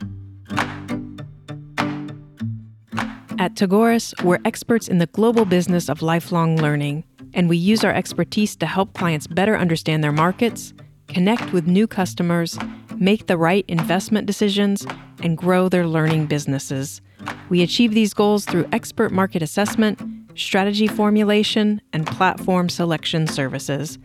At 3.42 3.56
Tagoras, 3.56 4.14
we're 4.22 4.38
experts 4.44 4.86
in 4.86 4.98
the 4.98 5.06
global 5.06 5.44
business 5.44 5.88
of 5.88 6.00
lifelong 6.00 6.56
learning, 6.58 7.02
and 7.34 7.48
we 7.48 7.56
use 7.56 7.82
our 7.82 7.92
expertise 7.92 8.54
to 8.54 8.66
help 8.66 8.94
clients 8.94 9.26
better 9.26 9.56
understand 9.56 10.04
their 10.04 10.12
markets, 10.12 10.72
connect 11.08 11.52
with 11.52 11.66
new 11.66 11.88
customers, 11.88 12.56
make 12.98 13.26
the 13.26 13.36
right 13.36 13.64
investment 13.66 14.28
decisions, 14.28 14.86
and 15.24 15.36
grow 15.36 15.68
their 15.68 15.88
learning 15.88 16.26
businesses. 16.26 17.00
We 17.48 17.62
achieve 17.62 17.94
these 17.94 18.14
goals 18.14 18.44
through 18.44 18.68
expert 18.70 19.10
market 19.10 19.42
assessment, 19.42 20.00
strategy 20.36 20.86
formulation, 20.86 21.80
and 21.92 22.06
platform 22.06 22.68
selection 22.68 23.26
services. 23.26 23.98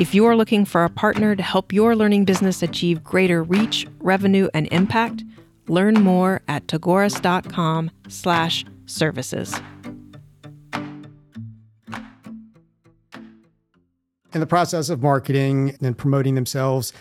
If 0.00 0.16
you 0.16 0.26
are 0.26 0.34
looking 0.34 0.64
for 0.64 0.82
a 0.82 0.90
partner 0.90 1.36
to 1.36 1.42
help 1.44 1.72
your 1.72 1.94
learning 1.94 2.24
business 2.24 2.60
achieve 2.60 3.04
greater 3.04 3.44
reach, 3.44 3.86
revenue, 4.00 4.48
and 4.52 4.66
impact, 4.72 5.22
learn 5.68 5.94
more 5.94 6.42
at 6.48 6.66
tagoras.com 6.66 7.92
slash 8.08 8.64
services. 8.90 9.54
In 14.32 14.38
the 14.38 14.46
process 14.46 14.90
of 14.90 15.02
marketing 15.02 15.76
and 15.80 15.96
promoting 15.96 16.34
themselves, 16.36 16.92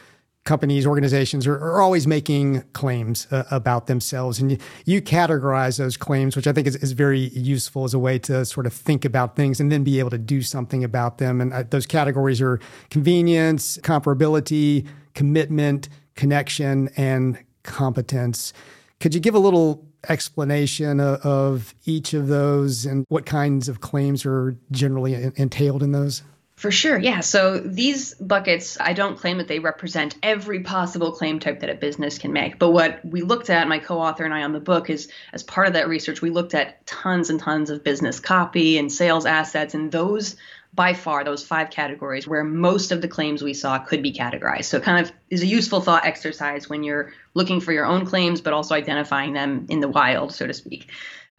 companies, 0.46 0.88
organizations 0.88 1.46
are, 1.46 1.56
are 1.56 1.82
always 1.82 2.08
making 2.08 2.62
claims 2.74 3.28
uh, 3.32 3.44
about 3.52 3.86
themselves. 3.86 4.40
And 4.40 4.52
you, 4.52 4.58
you, 4.86 5.02
categorize 5.02 5.78
those 5.78 5.96
claims, 5.96 6.36
which 6.36 6.48
I 6.48 6.54
think 6.54 6.66
is, 6.66 6.76
is, 6.78 6.94
very 6.94 7.30
useful 7.30 7.84
as 7.84 7.94
a 7.94 8.00
way 8.00 8.18
to 8.20 8.44
sort 8.46 8.66
of 8.66 8.74
think 8.74 9.06
about 9.06 9.36
things 9.36 9.60
and 9.60 9.72
then 9.72 9.84
be 9.84 10.00
able 10.00 10.10
to 10.10 10.18
do 10.18 10.42
something 10.42 10.84
about 10.84 11.20
them. 11.20 11.40
And 11.40 11.54
uh, 11.54 11.64
those 11.70 11.86
categories 11.86 12.42
are 12.42 12.60
convenience, 12.90 13.78
comparability, 13.80 14.88
commitment, 15.14 15.88
connection, 16.16 16.90
and 16.98 17.38
competence. 17.62 18.52
Could 19.00 19.14
you 19.14 19.20
give 19.20 19.36
a 19.36 19.40
little 19.40 19.89
explanation 20.08 21.00
of, 21.00 21.26
of 21.26 21.76
each 21.86 22.14
of 22.14 22.28
those 22.28 22.86
and 22.86 23.06
what 23.10 23.26
kinds 23.26 23.68
of 23.68 23.82
claims 23.82 24.26
are 24.26 24.56
generally 24.72 25.32
entailed 25.36 25.84
in 25.84 25.92
those? 25.92 26.24
For 26.60 26.72
sure, 26.72 26.98
yeah. 26.98 27.22
So 27.22 27.58
these 27.58 28.16
buckets, 28.16 28.78
I 28.82 28.92
don't 28.92 29.18
claim 29.18 29.38
that 29.38 29.48
they 29.48 29.60
represent 29.60 30.18
every 30.22 30.60
possible 30.60 31.14
claim 31.14 31.40
type 31.40 31.62
that 31.62 31.70
a 31.70 31.74
business 31.74 32.18
can 32.18 32.34
make. 32.34 32.60
But 32.60 32.72
what 32.72 33.00
we 33.06 33.22
looked 33.22 33.50
at, 33.50 33.66
my 33.70 33.80
co 33.80 33.98
author 33.98 34.26
and 34.26 34.34
I 34.34 34.44
on 34.44 34.52
the 34.52 34.60
book, 34.60 34.90
is 34.90 35.10
as 35.32 35.42
part 35.42 35.68
of 35.68 35.74
that 35.74 35.88
research, 35.88 36.22
we 36.22 36.32
looked 36.32 36.54
at 36.54 36.86
tons 36.86 37.30
and 37.30 37.40
tons 37.40 37.70
of 37.70 37.82
business 37.82 38.20
copy 38.20 38.78
and 38.78 38.92
sales 38.92 39.26
assets, 39.26 39.74
and 39.74 39.90
those 39.90 40.36
by 40.74 40.94
far 40.94 41.24
those 41.24 41.46
five 41.46 41.72
categories 41.72 42.28
where 42.28 42.44
most 42.44 42.92
of 42.92 43.02
the 43.02 43.08
claims 43.08 43.42
we 43.42 43.54
saw 43.54 43.80
could 43.80 44.04
be 44.04 44.14
categorized. 44.14 44.66
So 44.66 44.80
kind 44.80 45.06
of 45.06 45.12
is 45.30 45.42
a 45.42 45.48
useful 45.48 45.82
thought 45.82 46.06
exercise 46.06 46.70
when 46.70 46.84
you're 46.84 47.12
looking 47.34 47.60
for 47.60 47.72
your 47.72 47.86
own 47.86 48.06
claims, 48.06 48.42
but 48.42 48.54
also 48.54 48.76
identifying 48.76 49.34
them 49.34 49.66
in 49.70 49.80
the 49.80 49.88
wild, 49.88 50.34
so 50.34 50.46
to 50.46 50.54
speak. 50.54 50.90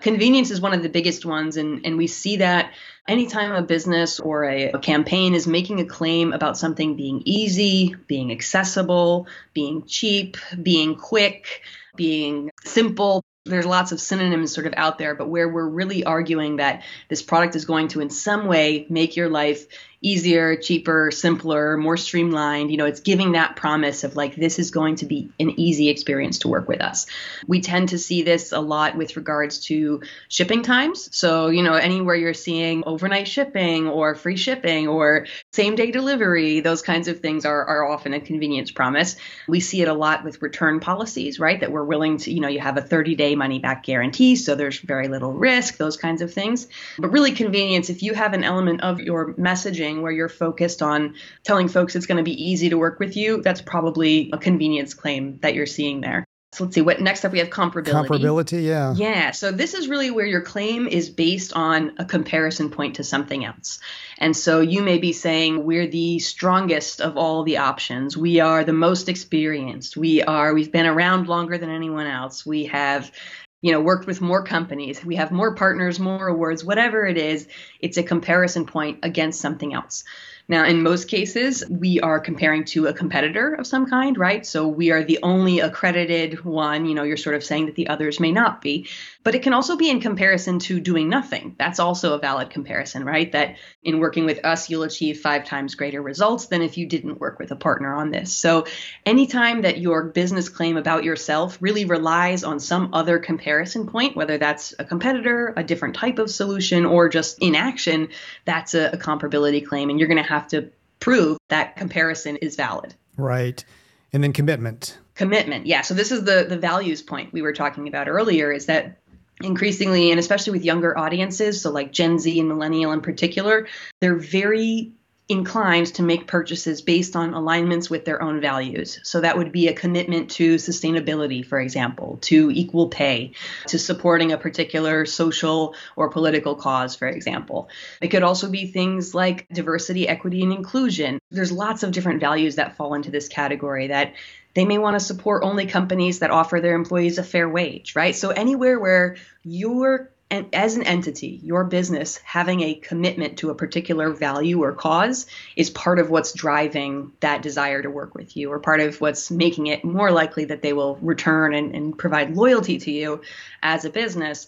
Convenience 0.00 0.50
is 0.50 0.60
one 0.60 0.72
of 0.72 0.82
the 0.82 0.88
biggest 0.88 1.26
ones, 1.26 1.58
and, 1.58 1.84
and 1.84 1.98
we 1.98 2.06
see 2.06 2.38
that 2.38 2.72
anytime 3.06 3.52
a 3.52 3.62
business 3.62 4.18
or 4.18 4.44
a, 4.44 4.70
a, 4.72 4.78
campaign 4.78 5.34
is 5.34 5.46
making 5.46 5.78
a 5.80 5.84
claim 5.84 6.32
about 6.32 6.56
something 6.56 6.96
being 6.96 7.22
easy, 7.26 7.94
being 8.06 8.32
accessible, 8.32 9.26
being 9.52 9.84
cheap, 9.86 10.38
being 10.62 10.96
quick, 10.96 11.62
being 11.96 12.50
simple, 12.64 13.22
there's 13.46 13.66
lots 13.66 13.92
of 13.92 14.00
synonyms 14.00 14.52
sort 14.54 14.66
of 14.66 14.74
out 14.76 14.98
there, 14.98 15.14
but 15.14 15.28
where 15.28 15.48
we're 15.48 15.68
really 15.68 16.04
arguing 16.04 16.56
that 16.56 16.82
this 17.08 17.22
product 17.22 17.56
is 17.56 17.64
going 17.64 17.88
to 17.88 18.00
in 18.00 18.10
some 18.10 18.46
way 18.46 18.86
make 18.90 19.16
your 19.16 19.30
life 19.30 19.66
easier, 20.02 20.56
cheaper, 20.56 21.10
simpler, 21.10 21.76
more 21.76 21.96
streamlined. 21.96 22.70
You 22.70 22.78
know, 22.78 22.86
it's 22.86 23.00
giving 23.00 23.32
that 23.32 23.56
promise 23.56 24.02
of 24.02 24.16
like, 24.16 24.34
this 24.34 24.58
is 24.58 24.70
going 24.70 24.96
to 24.96 25.06
be 25.06 25.30
an 25.38 25.58
easy 25.60 25.90
experience 25.90 26.38
to 26.40 26.48
work 26.48 26.68
with 26.68 26.80
us. 26.80 27.06
We 27.46 27.60
tend 27.60 27.90
to 27.90 27.98
see 27.98 28.22
this 28.22 28.52
a 28.52 28.60
lot 28.60 28.96
with 28.96 29.16
regards 29.16 29.60
to 29.66 30.00
shipping 30.28 30.62
times. 30.62 31.14
So, 31.14 31.48
you 31.48 31.62
know, 31.62 31.74
anywhere 31.74 32.14
you're 32.14 32.32
seeing 32.32 32.82
overnight 32.86 33.28
shipping 33.28 33.88
or 33.88 34.14
free 34.14 34.36
shipping 34.36 34.88
or 34.88 35.26
same 35.52 35.74
day 35.74 35.90
delivery, 35.90 36.60
those 36.60 36.80
kinds 36.80 37.08
of 37.08 37.20
things 37.20 37.44
are, 37.44 37.64
are 37.64 37.86
often 37.86 38.14
a 38.14 38.20
convenience 38.20 38.70
promise. 38.70 39.16
We 39.48 39.60
see 39.60 39.82
it 39.82 39.88
a 39.88 39.94
lot 39.94 40.24
with 40.24 40.40
return 40.40 40.80
policies, 40.80 41.38
right? 41.38 41.60
That 41.60 41.72
we're 41.72 41.84
willing 41.84 42.16
to, 42.18 42.32
you 42.32 42.40
know, 42.40 42.48
you 42.48 42.60
have 42.60 42.78
a 42.78 42.82
30 42.82 43.16
day 43.16 43.34
money 43.34 43.58
back 43.58 43.84
guarantee. 43.84 44.36
So 44.36 44.54
there's 44.54 44.78
very 44.78 45.08
little 45.08 45.32
risk, 45.32 45.76
those 45.76 45.98
kinds 45.98 46.22
of 46.22 46.32
things. 46.32 46.68
But 46.98 47.10
really, 47.10 47.32
convenience, 47.32 47.90
if 47.90 48.02
you 48.02 48.14
have 48.14 48.32
an 48.32 48.44
element 48.44 48.80
of 48.80 49.00
your 49.00 49.34
messaging, 49.34 49.89
where 49.98 50.12
you're 50.12 50.28
focused 50.28 50.82
on 50.82 51.14
telling 51.44 51.68
folks 51.68 51.96
it's 51.96 52.06
going 52.06 52.18
to 52.18 52.24
be 52.24 52.50
easy 52.50 52.70
to 52.70 52.78
work 52.78 52.98
with 53.00 53.16
you, 53.16 53.42
that's 53.42 53.60
probably 53.60 54.30
a 54.32 54.38
convenience 54.38 54.94
claim 54.94 55.38
that 55.42 55.54
you're 55.54 55.66
seeing 55.66 56.00
there. 56.00 56.24
So 56.52 56.64
let's 56.64 56.74
see 56.74 56.80
what 56.80 57.00
next 57.00 57.24
up 57.24 57.30
we 57.30 57.38
have 57.38 57.50
comparability. 57.50 58.08
Comparability, 58.08 58.64
yeah. 58.64 58.92
Yeah. 58.94 59.30
So 59.30 59.52
this 59.52 59.74
is 59.74 59.86
really 59.86 60.10
where 60.10 60.26
your 60.26 60.40
claim 60.40 60.88
is 60.88 61.08
based 61.08 61.52
on 61.52 61.92
a 61.98 62.04
comparison 62.04 62.70
point 62.70 62.96
to 62.96 63.04
something 63.04 63.44
else. 63.44 63.78
And 64.18 64.36
so 64.36 64.60
you 64.60 64.82
may 64.82 64.98
be 64.98 65.12
saying 65.12 65.64
we're 65.64 65.86
the 65.86 66.18
strongest 66.18 67.00
of 67.00 67.16
all 67.16 67.44
the 67.44 67.58
options. 67.58 68.16
We 68.16 68.40
are 68.40 68.64
the 68.64 68.72
most 68.72 69.08
experienced. 69.08 69.96
We 69.96 70.22
are 70.22 70.52
we've 70.52 70.72
been 70.72 70.86
around 70.86 71.28
longer 71.28 71.56
than 71.56 71.70
anyone 71.70 72.08
else. 72.08 72.44
We 72.44 72.64
have 72.64 73.12
you 73.60 73.72
know 73.72 73.80
worked 73.80 74.06
with 74.06 74.20
more 74.20 74.42
companies. 74.42 75.04
We 75.04 75.16
have 75.16 75.30
more 75.32 75.54
partners 75.54 75.98
more 75.98 76.28
awards 76.28 76.64
whatever 76.64 77.06
it 77.06 77.18
is 77.18 77.48
it's 77.80 77.96
a 77.96 78.02
comparison 78.02 78.66
point 78.66 79.00
against 79.02 79.40
something 79.40 79.74
else 79.74 80.04
now, 80.50 80.64
in 80.64 80.82
most 80.82 81.06
cases, 81.06 81.62
we 81.70 82.00
are 82.00 82.18
comparing 82.18 82.64
to 82.64 82.88
a 82.88 82.92
competitor 82.92 83.54
of 83.54 83.68
some 83.68 83.88
kind, 83.88 84.18
right? 84.18 84.44
So 84.44 84.66
we 84.66 84.90
are 84.90 85.04
the 85.04 85.20
only 85.22 85.60
accredited 85.60 86.44
one. 86.44 86.86
You 86.86 86.96
know, 86.96 87.04
you're 87.04 87.16
sort 87.16 87.36
of 87.36 87.44
saying 87.44 87.66
that 87.66 87.76
the 87.76 87.86
others 87.86 88.18
may 88.18 88.32
not 88.32 88.60
be. 88.60 88.88
But 89.22 89.34
it 89.34 89.42
can 89.42 89.52
also 89.52 89.76
be 89.76 89.90
in 89.90 90.00
comparison 90.00 90.58
to 90.60 90.80
doing 90.80 91.08
nothing. 91.08 91.54
That's 91.58 91.78
also 91.78 92.14
a 92.14 92.18
valid 92.18 92.50
comparison, 92.50 93.04
right? 93.04 93.30
That 93.30 93.58
in 93.84 94.00
working 94.00 94.24
with 94.24 94.44
us, 94.44 94.70
you'll 94.70 94.82
achieve 94.82 95.20
five 95.20 95.44
times 95.44 95.74
greater 95.74 96.00
results 96.00 96.46
than 96.46 96.62
if 96.62 96.78
you 96.78 96.86
didn't 96.86 97.20
work 97.20 97.38
with 97.38 97.52
a 97.52 97.56
partner 97.56 97.94
on 97.94 98.10
this. 98.10 98.34
So 98.34 98.66
anytime 99.04 99.62
that 99.62 99.78
your 99.78 100.04
business 100.04 100.48
claim 100.48 100.78
about 100.78 101.04
yourself 101.04 101.58
really 101.60 101.84
relies 101.84 102.44
on 102.44 102.58
some 102.58 102.94
other 102.94 103.18
comparison 103.18 103.86
point, 103.86 104.16
whether 104.16 104.38
that's 104.38 104.74
a 104.78 104.84
competitor, 104.84 105.52
a 105.54 105.62
different 105.62 105.96
type 105.96 106.18
of 106.18 106.30
solution, 106.30 106.86
or 106.86 107.10
just 107.10 107.38
inaction, 107.40 108.08
that's 108.46 108.74
a, 108.74 108.90
a 108.92 108.96
comparability 108.96 109.64
claim. 109.64 109.90
And 109.90 109.98
you're 109.98 110.08
going 110.08 110.22
to 110.22 110.28
have 110.28 110.39
have 110.40 110.48
to 110.48 110.70
prove 110.98 111.38
that 111.48 111.76
comparison 111.76 112.36
is 112.36 112.56
valid. 112.56 112.94
Right. 113.16 113.64
And 114.12 114.22
then 114.22 114.32
commitment. 114.32 114.98
Commitment. 115.14 115.66
Yeah. 115.66 115.82
So 115.82 115.94
this 115.94 116.10
is 116.10 116.24
the 116.24 116.46
the 116.48 116.58
values 116.58 117.02
point 117.02 117.32
we 117.32 117.42
were 117.42 117.52
talking 117.52 117.88
about 117.88 118.08
earlier 118.08 118.50
is 118.50 118.66
that 118.66 118.98
increasingly 119.42 120.10
and 120.10 120.18
especially 120.18 120.52
with 120.52 120.64
younger 120.64 120.96
audiences, 120.98 121.60
so 121.60 121.70
like 121.70 121.92
Gen 121.92 122.18
Z 122.18 122.38
and 122.38 122.48
millennial 122.48 122.92
in 122.92 123.00
particular, 123.00 123.68
they're 124.00 124.16
very 124.16 124.92
inclined 125.30 125.86
to 125.94 126.02
make 126.02 126.26
purchases 126.26 126.82
based 126.82 127.14
on 127.14 127.34
alignments 127.34 127.88
with 127.88 128.04
their 128.04 128.20
own 128.20 128.40
values. 128.40 128.98
So 129.04 129.20
that 129.20 129.38
would 129.38 129.52
be 129.52 129.68
a 129.68 129.72
commitment 129.72 130.30
to 130.32 130.56
sustainability, 130.56 131.46
for 131.46 131.60
example, 131.60 132.18
to 132.22 132.50
equal 132.50 132.88
pay, 132.88 133.32
to 133.68 133.78
supporting 133.78 134.32
a 134.32 134.38
particular 134.38 135.06
social 135.06 135.76
or 135.94 136.10
political 136.10 136.56
cause, 136.56 136.96
for 136.96 137.06
example. 137.06 137.68
It 138.00 138.08
could 138.08 138.24
also 138.24 138.50
be 138.50 138.66
things 138.66 139.14
like 139.14 139.46
diversity, 139.48 140.08
equity, 140.08 140.42
and 140.42 140.52
inclusion. 140.52 141.20
There's 141.30 141.52
lots 141.52 141.84
of 141.84 141.92
different 141.92 142.20
values 142.20 142.56
that 142.56 142.76
fall 142.76 142.94
into 142.94 143.12
this 143.12 143.28
category 143.28 143.86
that 143.86 144.14
they 144.54 144.64
may 144.64 144.78
want 144.78 144.98
to 144.98 145.04
support 145.04 145.44
only 145.44 145.66
companies 145.66 146.18
that 146.18 146.30
offer 146.30 146.60
their 146.60 146.74
employees 146.74 147.18
a 147.18 147.22
fair 147.22 147.48
wage, 147.48 147.94
right? 147.94 148.16
So 148.16 148.30
anywhere 148.30 148.80
where 148.80 149.16
you're 149.44 150.10
and 150.30 150.54
as 150.54 150.76
an 150.76 150.84
entity, 150.84 151.40
your 151.42 151.64
business 151.64 152.18
having 152.18 152.60
a 152.60 152.74
commitment 152.74 153.38
to 153.38 153.50
a 153.50 153.54
particular 153.54 154.10
value 154.10 154.62
or 154.62 154.72
cause 154.72 155.26
is 155.56 155.70
part 155.70 155.98
of 155.98 156.08
what's 156.08 156.32
driving 156.32 157.12
that 157.18 157.42
desire 157.42 157.82
to 157.82 157.90
work 157.90 158.14
with 158.14 158.36
you, 158.36 158.52
or 158.52 158.60
part 158.60 158.80
of 158.80 159.00
what's 159.00 159.30
making 159.30 159.66
it 159.66 159.84
more 159.84 160.12
likely 160.12 160.44
that 160.46 160.62
they 160.62 160.72
will 160.72 160.96
return 160.96 161.52
and, 161.54 161.74
and 161.74 161.98
provide 161.98 162.36
loyalty 162.36 162.78
to 162.78 162.92
you 162.92 163.22
as 163.62 163.84
a 163.84 163.90
business. 163.90 164.46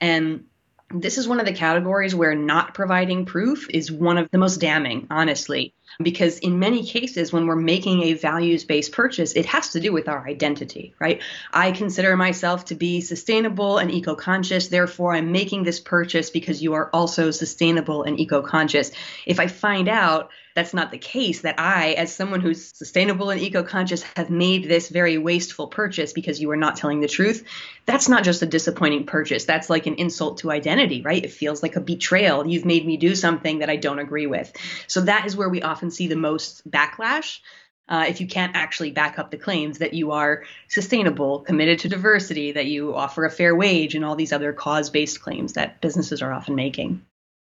And 0.00 0.44
this 0.90 1.18
is 1.18 1.26
one 1.26 1.40
of 1.40 1.46
the 1.46 1.52
categories 1.52 2.14
where 2.14 2.34
not 2.34 2.74
providing 2.74 3.26
proof 3.26 3.68
is 3.70 3.90
one 3.90 4.18
of 4.18 4.30
the 4.30 4.38
most 4.38 4.60
damning, 4.60 5.08
honestly. 5.10 5.74
Because 6.02 6.38
in 6.38 6.58
many 6.58 6.84
cases, 6.84 7.32
when 7.32 7.46
we're 7.46 7.54
making 7.54 8.02
a 8.02 8.14
values 8.14 8.64
based 8.64 8.92
purchase, 8.92 9.32
it 9.32 9.46
has 9.46 9.70
to 9.70 9.80
do 9.80 9.92
with 9.92 10.08
our 10.08 10.26
identity, 10.26 10.94
right? 10.98 11.22
I 11.52 11.70
consider 11.72 12.16
myself 12.16 12.66
to 12.66 12.74
be 12.74 13.00
sustainable 13.00 13.78
and 13.78 13.90
eco 13.90 14.16
conscious. 14.16 14.68
Therefore, 14.68 15.14
I'm 15.14 15.30
making 15.30 15.62
this 15.62 15.80
purchase 15.80 16.30
because 16.30 16.62
you 16.62 16.74
are 16.74 16.90
also 16.92 17.30
sustainable 17.30 18.02
and 18.02 18.18
eco 18.18 18.42
conscious. 18.42 18.90
If 19.24 19.38
I 19.38 19.46
find 19.46 19.88
out 19.88 20.30
that's 20.54 20.72
not 20.72 20.92
the 20.92 20.98
case, 20.98 21.40
that 21.40 21.58
I, 21.58 21.92
as 21.94 22.14
someone 22.14 22.40
who's 22.40 22.76
sustainable 22.76 23.30
and 23.30 23.40
eco 23.40 23.64
conscious, 23.64 24.04
have 24.14 24.30
made 24.30 24.68
this 24.68 24.88
very 24.88 25.18
wasteful 25.18 25.66
purchase 25.66 26.12
because 26.12 26.40
you 26.40 26.50
are 26.52 26.56
not 26.56 26.76
telling 26.76 27.00
the 27.00 27.08
truth, 27.08 27.44
that's 27.86 28.08
not 28.08 28.22
just 28.22 28.42
a 28.42 28.46
disappointing 28.46 29.04
purchase. 29.04 29.46
That's 29.46 29.68
like 29.68 29.86
an 29.86 29.94
insult 29.94 30.38
to 30.38 30.52
identity, 30.52 31.02
right? 31.02 31.24
It 31.24 31.32
feels 31.32 31.60
like 31.60 31.74
a 31.74 31.80
betrayal. 31.80 32.46
You've 32.46 32.64
made 32.64 32.86
me 32.86 32.96
do 32.96 33.16
something 33.16 33.58
that 33.58 33.68
I 33.68 33.76
don't 33.76 33.98
agree 33.98 34.28
with. 34.28 34.52
So 34.86 35.00
that 35.02 35.26
is 35.26 35.36
where 35.36 35.48
we 35.48 35.60
often 35.60 35.73
see 35.90 36.06
the 36.08 36.16
most 36.16 36.68
backlash. 36.70 37.40
Uh, 37.86 38.06
if 38.08 38.20
you 38.20 38.26
can't 38.26 38.56
actually 38.56 38.90
back 38.90 39.18
up 39.18 39.30
the 39.30 39.36
claims 39.36 39.78
that 39.78 39.92
you 39.92 40.12
are 40.12 40.44
sustainable, 40.68 41.40
committed 41.40 41.80
to 41.80 41.88
diversity, 41.88 42.52
that 42.52 42.66
you 42.66 42.94
offer 42.94 43.26
a 43.26 43.30
fair 43.30 43.54
wage, 43.54 43.94
and 43.94 44.04
all 44.04 44.16
these 44.16 44.32
other 44.32 44.52
cause 44.54 44.88
based 44.88 45.20
claims 45.20 45.52
that 45.52 45.80
businesses 45.82 46.22
are 46.22 46.32
often 46.32 46.54
making. 46.54 47.04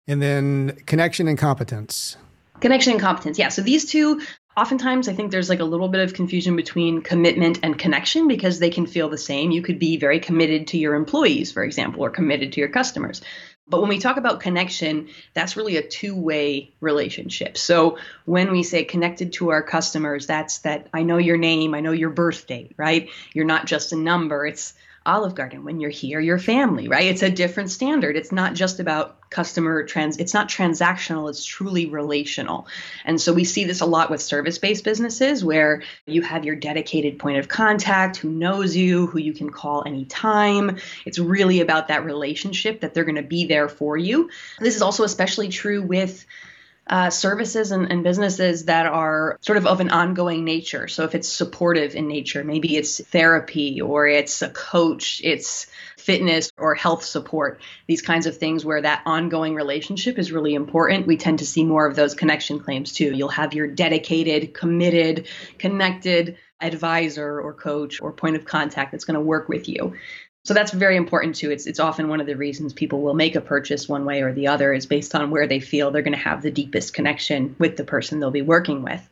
And 0.07 0.21
then 0.21 0.73
connection 0.87 1.29
and 1.29 1.39
competence. 1.39 2.17
Connection 2.61 2.93
and 2.93 3.01
competence. 3.01 3.39
Yeah. 3.39 3.49
So 3.49 3.63
these 3.63 3.91
two, 3.91 4.21
oftentimes 4.57 5.09
I 5.09 5.13
think 5.13 5.31
there's 5.31 5.49
like 5.49 5.61
a 5.61 5.65
little 5.65 5.89
bit 5.89 6.01
of 6.01 6.15
confusion 6.15 6.57
between 6.57 7.03
commitment 7.03 7.61
and 7.63 7.79
connection 7.79 8.27
because 8.27 8.59
they 8.59 8.71
can 8.71 8.87
feel 8.87 9.09
the 9.09 9.19
same. 9.19 9.51
You 9.51 9.63
could 9.63 9.79
be 9.79 9.97
very 9.97 10.19
committed 10.19 10.69
to 10.69 10.79
your 10.79 10.95
employees, 10.95 11.53
for 11.53 11.63
example, 11.63 12.05
or 12.05 12.11
committed 12.11 12.53
to 12.53 12.61
your 12.61 12.69
customers. 12.69 13.23
But 13.69 13.81
when 13.81 13.89
we 13.89 13.99
talk 13.99 14.17
about 14.17 14.41
connection, 14.41 15.09
that's 15.35 15.57
really 15.57 15.77
a 15.77 15.87
two 15.87 16.17
way 16.17 16.71
relationship. 16.81 17.59
So 17.59 17.99
when 18.25 18.51
we 18.51 18.63
say 18.63 18.85
connected 18.85 19.33
to 19.35 19.51
our 19.51 19.63
customers, 19.63 20.27
that's 20.27 20.59
that 20.59 20.89
I 20.93 21.03
know 21.03 21.19
your 21.19 21.37
name, 21.37 21.75
I 21.75 21.81
know 21.81 21.93
your 21.93 22.11
birth 22.11 22.47
date, 22.47 22.73
right? 22.77 23.11
You're 23.35 23.45
not 23.45 23.67
just 23.67 23.93
a 23.93 23.97
number. 23.97 24.47
It's 24.47 24.75
Olive 25.09 25.35
Garden. 25.35 25.65
When 25.65 25.81
you're 25.81 25.91
here, 25.91 26.21
your 26.21 26.39
family, 26.39 26.87
right? 26.87 27.07
It's 27.07 27.23
a 27.23 27.31
different 27.31 27.71
standard. 27.71 28.17
It's 28.17 28.31
not 28.31 28.55
just 28.55 28.79
about 28.79 29.19
customer 29.31 29.85
trans, 29.85 30.19
it's 30.19 30.35
not 30.35 30.49
transactional, 30.49 31.29
it's 31.29 31.45
truly 31.45 31.87
relational. 31.87 32.67
And 33.05 33.21
so 33.21 33.33
we 33.33 33.45
see 33.45 33.65
this 33.65 33.81
a 33.81 33.87
lot 33.87 34.11
with 34.11 34.23
service 34.23 34.59
based 34.59 34.85
businesses 34.85 35.45
where 35.45 35.83
you 36.07 36.23
have 36.23 36.45
your 36.45 36.57
dedicated 36.57 37.19
point 37.19 37.39
of 37.39 37.49
contact 37.49 38.17
who 38.19 38.31
knows 38.31 38.77
you, 38.77 39.07
who 39.07 39.19
you 39.19 39.33
can 39.33 39.51
call 39.51 39.83
anytime. 39.87 40.79
It's 41.05 41.19
really 41.19 41.61
about 41.61 41.89
that 41.89 42.05
relationship 42.05 42.81
that 42.81 42.95
they're 42.95 43.05
going 43.05 43.17
to 43.17 43.23
be 43.23 43.47
there 43.47 43.69
for 43.69 43.97
you. 43.97 44.31
This 44.61 44.77
is 44.77 44.83
also 44.83 45.05
especially 45.05 45.49
true 45.49 45.83
with 45.83 46.27
uh, 46.89 47.11
services 47.11 47.71
and, 47.71 47.91
and, 47.91 48.03
businesses 48.03 48.65
that 48.65 48.87
are 48.87 49.39
sort 49.43 49.59
of 49.59 49.67
of 49.67 49.81
an 49.81 49.91
ongoing 49.91 50.45
nature. 50.45 50.89
So 50.89 51.05
if 51.05 51.15
it's 51.15 51.29
supportive 51.29 51.95
in 51.95 52.09
nature, 52.09 52.45
maybe 52.45 52.77
it's 52.77 53.01
therapy 53.05 53.81
or 53.81 54.07
it's 54.07 54.41
a 54.41 54.49
coach, 54.49 55.21
it's 55.23 55.67
fitness 55.99 56.51
or 56.57 56.75
health 56.75 57.05
support, 57.05 57.61
these 57.87 58.01
kinds 58.01 58.27
of 58.27 58.39
things 58.39 58.65
where 58.65 58.81
that 58.81 59.03
ongoing 59.05 59.55
relationship 59.55 60.19
is 60.19 60.33
really 60.33 60.55
important. 60.55 61.07
We 61.07 61.19
tend 61.19 61.41
to 61.41 61.47
see 61.47 61.65
more 61.65 61.87
of 61.87 61.97
those 61.97 62.15
connection 62.15 62.61
claims 62.61 62.93
too. 62.93 63.13
You'll 63.15 63.29
have 63.29 63.53
your 63.53 63.67
dedicated, 63.67 64.55
committed, 64.55 65.29
connected 65.59 66.39
advisor 66.61 67.41
or 67.41 67.55
coach 67.55 68.01
or 68.01 68.13
point 68.13 68.37
of 68.37 68.45
contact 68.45 68.93
that's 68.93 69.05
going 69.05 69.15
to 69.15 69.21
work 69.21 69.49
with 69.49 69.69
you. 69.69 69.95
So 70.49 70.55
that's 70.55 70.73
very 70.73 70.97
important 70.97 71.35
too. 71.35 71.51
It's 71.51 71.67
it's 71.67 71.79
often 71.79 72.09
one 72.09 72.23
of 72.23 72.27
the 72.27 72.35
reasons 72.35 72.73
people 72.73 73.03
will 73.03 73.13
make 73.13 73.37
a 73.37 73.41
purchase 73.43 73.87
one 73.87 74.07
way 74.07 74.23
or 74.23 74.33
the 74.33 74.47
other 74.47 74.73
is 74.73 74.87
based 74.87 75.15
on 75.15 75.31
where 75.31 75.47
they 75.47 75.61
feel 75.61 75.91
they're 75.91 76.01
going 76.01 76.17
to 76.17 76.19
have 76.19 76.41
the 76.41 76.51
deepest 76.51 76.95
connection 76.95 77.55
with 77.59 77.77
the 77.77 77.85
person 77.85 78.19
they'll 78.19 78.31
be 78.31 78.41
working 78.41 78.81
with. 78.81 79.07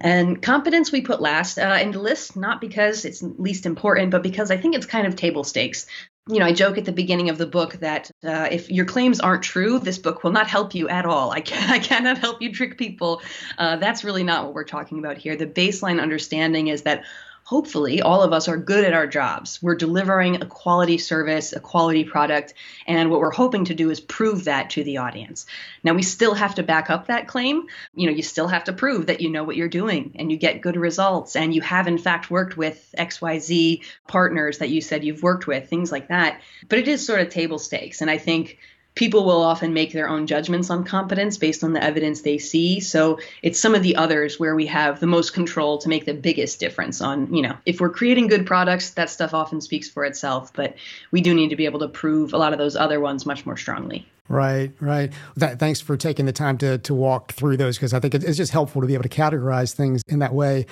And 0.00 0.42
competence 0.42 0.90
we 0.90 1.02
put 1.02 1.20
last 1.20 1.60
uh, 1.60 1.78
in 1.80 1.92
the 1.92 2.00
list, 2.00 2.34
not 2.34 2.60
because 2.60 3.04
it's 3.04 3.22
least 3.22 3.64
important, 3.64 4.10
but 4.10 4.24
because 4.24 4.50
I 4.50 4.56
think 4.56 4.74
it's 4.74 4.86
kind 4.86 5.06
of 5.06 5.14
table 5.14 5.44
stakes. 5.44 5.86
You 6.26 6.40
know, 6.40 6.46
I 6.46 6.52
joke 6.52 6.78
at 6.78 6.84
the 6.84 6.90
beginning 6.90 7.30
of 7.30 7.38
the 7.38 7.46
book 7.46 7.74
that 7.74 8.10
uh, 8.24 8.48
if 8.50 8.68
your 8.68 8.86
claims 8.86 9.20
aren't 9.20 9.44
true, 9.44 9.78
this 9.78 9.98
book 9.98 10.24
will 10.24 10.32
not 10.32 10.48
help 10.48 10.74
you 10.74 10.88
at 10.88 11.06
all. 11.06 11.30
I, 11.30 11.42
can, 11.42 11.70
I 11.70 11.78
cannot 11.78 12.18
help 12.18 12.42
you 12.42 12.52
trick 12.52 12.76
people. 12.76 13.22
Uh, 13.56 13.76
that's 13.76 14.02
really 14.02 14.24
not 14.24 14.46
what 14.46 14.54
we're 14.54 14.64
talking 14.64 14.98
about 14.98 15.16
here. 15.16 15.36
The 15.36 15.46
baseline 15.46 16.02
understanding 16.02 16.66
is 16.66 16.82
that 16.82 17.04
hopefully 17.46 18.02
all 18.02 18.22
of 18.22 18.32
us 18.32 18.48
are 18.48 18.56
good 18.56 18.84
at 18.84 18.92
our 18.92 19.06
jobs. 19.06 19.62
We're 19.62 19.76
delivering 19.76 20.42
a 20.42 20.46
quality 20.46 20.98
service, 20.98 21.52
a 21.52 21.60
quality 21.60 22.02
product, 22.02 22.54
and 22.88 23.08
what 23.08 23.20
we're 23.20 23.30
hoping 23.30 23.66
to 23.66 23.74
do 23.74 23.88
is 23.88 24.00
prove 24.00 24.44
that 24.44 24.70
to 24.70 24.82
the 24.82 24.96
audience. 24.96 25.46
Now 25.84 25.94
we 25.94 26.02
still 26.02 26.34
have 26.34 26.56
to 26.56 26.64
back 26.64 26.90
up 26.90 27.06
that 27.06 27.28
claim. 27.28 27.68
You 27.94 28.06
know, 28.06 28.16
you 28.16 28.24
still 28.24 28.48
have 28.48 28.64
to 28.64 28.72
prove 28.72 29.06
that 29.06 29.20
you 29.20 29.30
know 29.30 29.44
what 29.44 29.54
you're 29.54 29.68
doing 29.68 30.16
and 30.18 30.32
you 30.32 30.36
get 30.36 30.60
good 30.60 30.76
results 30.76 31.36
and 31.36 31.54
you 31.54 31.60
have 31.60 31.86
in 31.86 31.98
fact 31.98 32.32
worked 32.32 32.56
with 32.56 32.92
XYZ 32.98 33.84
partners 34.08 34.58
that 34.58 34.70
you 34.70 34.80
said 34.80 35.04
you've 35.04 35.22
worked 35.22 35.46
with, 35.46 35.70
things 35.70 35.92
like 35.92 36.08
that. 36.08 36.40
But 36.68 36.80
it 36.80 36.88
is 36.88 37.06
sort 37.06 37.20
of 37.20 37.28
table 37.28 37.60
stakes 37.60 38.00
and 38.00 38.10
I 38.10 38.18
think 38.18 38.58
people 38.96 39.24
will 39.24 39.42
often 39.42 39.72
make 39.72 39.92
their 39.92 40.08
own 40.08 40.26
judgments 40.26 40.70
on 40.70 40.82
competence 40.82 41.36
based 41.36 41.62
on 41.62 41.74
the 41.74 41.84
evidence 41.84 42.22
they 42.22 42.38
see. 42.38 42.80
So 42.80 43.20
it's 43.42 43.60
some 43.60 43.74
of 43.74 43.82
the 43.82 43.94
others 43.94 44.40
where 44.40 44.56
we 44.56 44.66
have 44.66 44.98
the 45.00 45.06
most 45.06 45.34
control 45.34 45.78
to 45.78 45.88
make 45.88 46.06
the 46.06 46.14
biggest 46.14 46.58
difference 46.58 47.00
on, 47.00 47.32
you 47.32 47.42
know, 47.42 47.56
if 47.66 47.78
we're 47.78 47.90
creating 47.90 48.26
good 48.26 48.46
products, 48.46 48.90
that 48.90 49.10
stuff 49.10 49.34
often 49.34 49.60
speaks 49.60 49.88
for 49.88 50.04
itself, 50.04 50.52
but 50.54 50.74
we 51.10 51.20
do 51.20 51.34
need 51.34 51.50
to 51.50 51.56
be 51.56 51.66
able 51.66 51.78
to 51.80 51.88
prove 51.88 52.32
a 52.32 52.38
lot 52.38 52.52
of 52.52 52.58
those 52.58 52.74
other 52.74 52.98
ones 52.98 53.26
much 53.26 53.46
more 53.46 53.56
strongly. 53.56 54.08
Right, 54.28 54.72
right. 54.80 55.12
Th- 55.38 55.56
thanks 55.58 55.80
for 55.80 55.96
taking 55.96 56.26
the 56.26 56.32
time 56.32 56.58
to 56.58 56.78
to 56.78 56.94
walk 56.94 57.32
through 57.32 57.58
those 57.58 57.76
because 57.76 57.94
I 57.94 58.00
think 58.00 58.14
it's 58.14 58.36
just 58.36 58.50
helpful 58.50 58.80
to 58.80 58.86
be 58.88 58.94
able 58.94 59.04
to 59.04 59.08
categorize 59.08 59.72
things 59.72 60.02
in 60.08 60.18
that 60.18 60.34
way. 60.34 60.66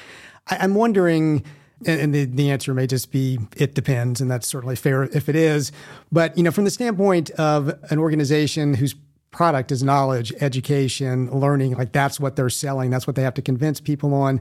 I- 0.48 0.56
I'm 0.56 0.74
wondering 0.74 1.44
and, 1.86 2.14
the, 2.14 2.24
the 2.24 2.50
answer 2.50 2.72
may 2.74 2.86
just 2.86 3.10
be 3.10 3.38
it 3.56 3.74
depends, 3.74 4.20
and 4.20 4.30
that's 4.30 4.46
certainly 4.46 4.76
fair 4.76 5.04
if 5.04 5.28
it 5.28 5.36
is. 5.36 5.72
But 6.10 6.36
you 6.36 6.42
know, 6.42 6.50
from 6.50 6.64
the 6.64 6.70
standpoint 6.70 7.30
of 7.30 7.68
an 7.90 7.98
organization 7.98 8.74
whose 8.74 8.94
product 9.30 9.72
is 9.72 9.82
knowledge, 9.82 10.32
education, 10.40 11.30
learning, 11.30 11.74
like 11.74 11.92
that's 11.92 12.20
what 12.20 12.36
they're 12.36 12.48
selling, 12.48 12.90
that's 12.90 13.06
what 13.06 13.16
they 13.16 13.22
have 13.22 13.34
to 13.34 13.42
convince 13.42 13.80
people 13.80 14.14
on. 14.14 14.40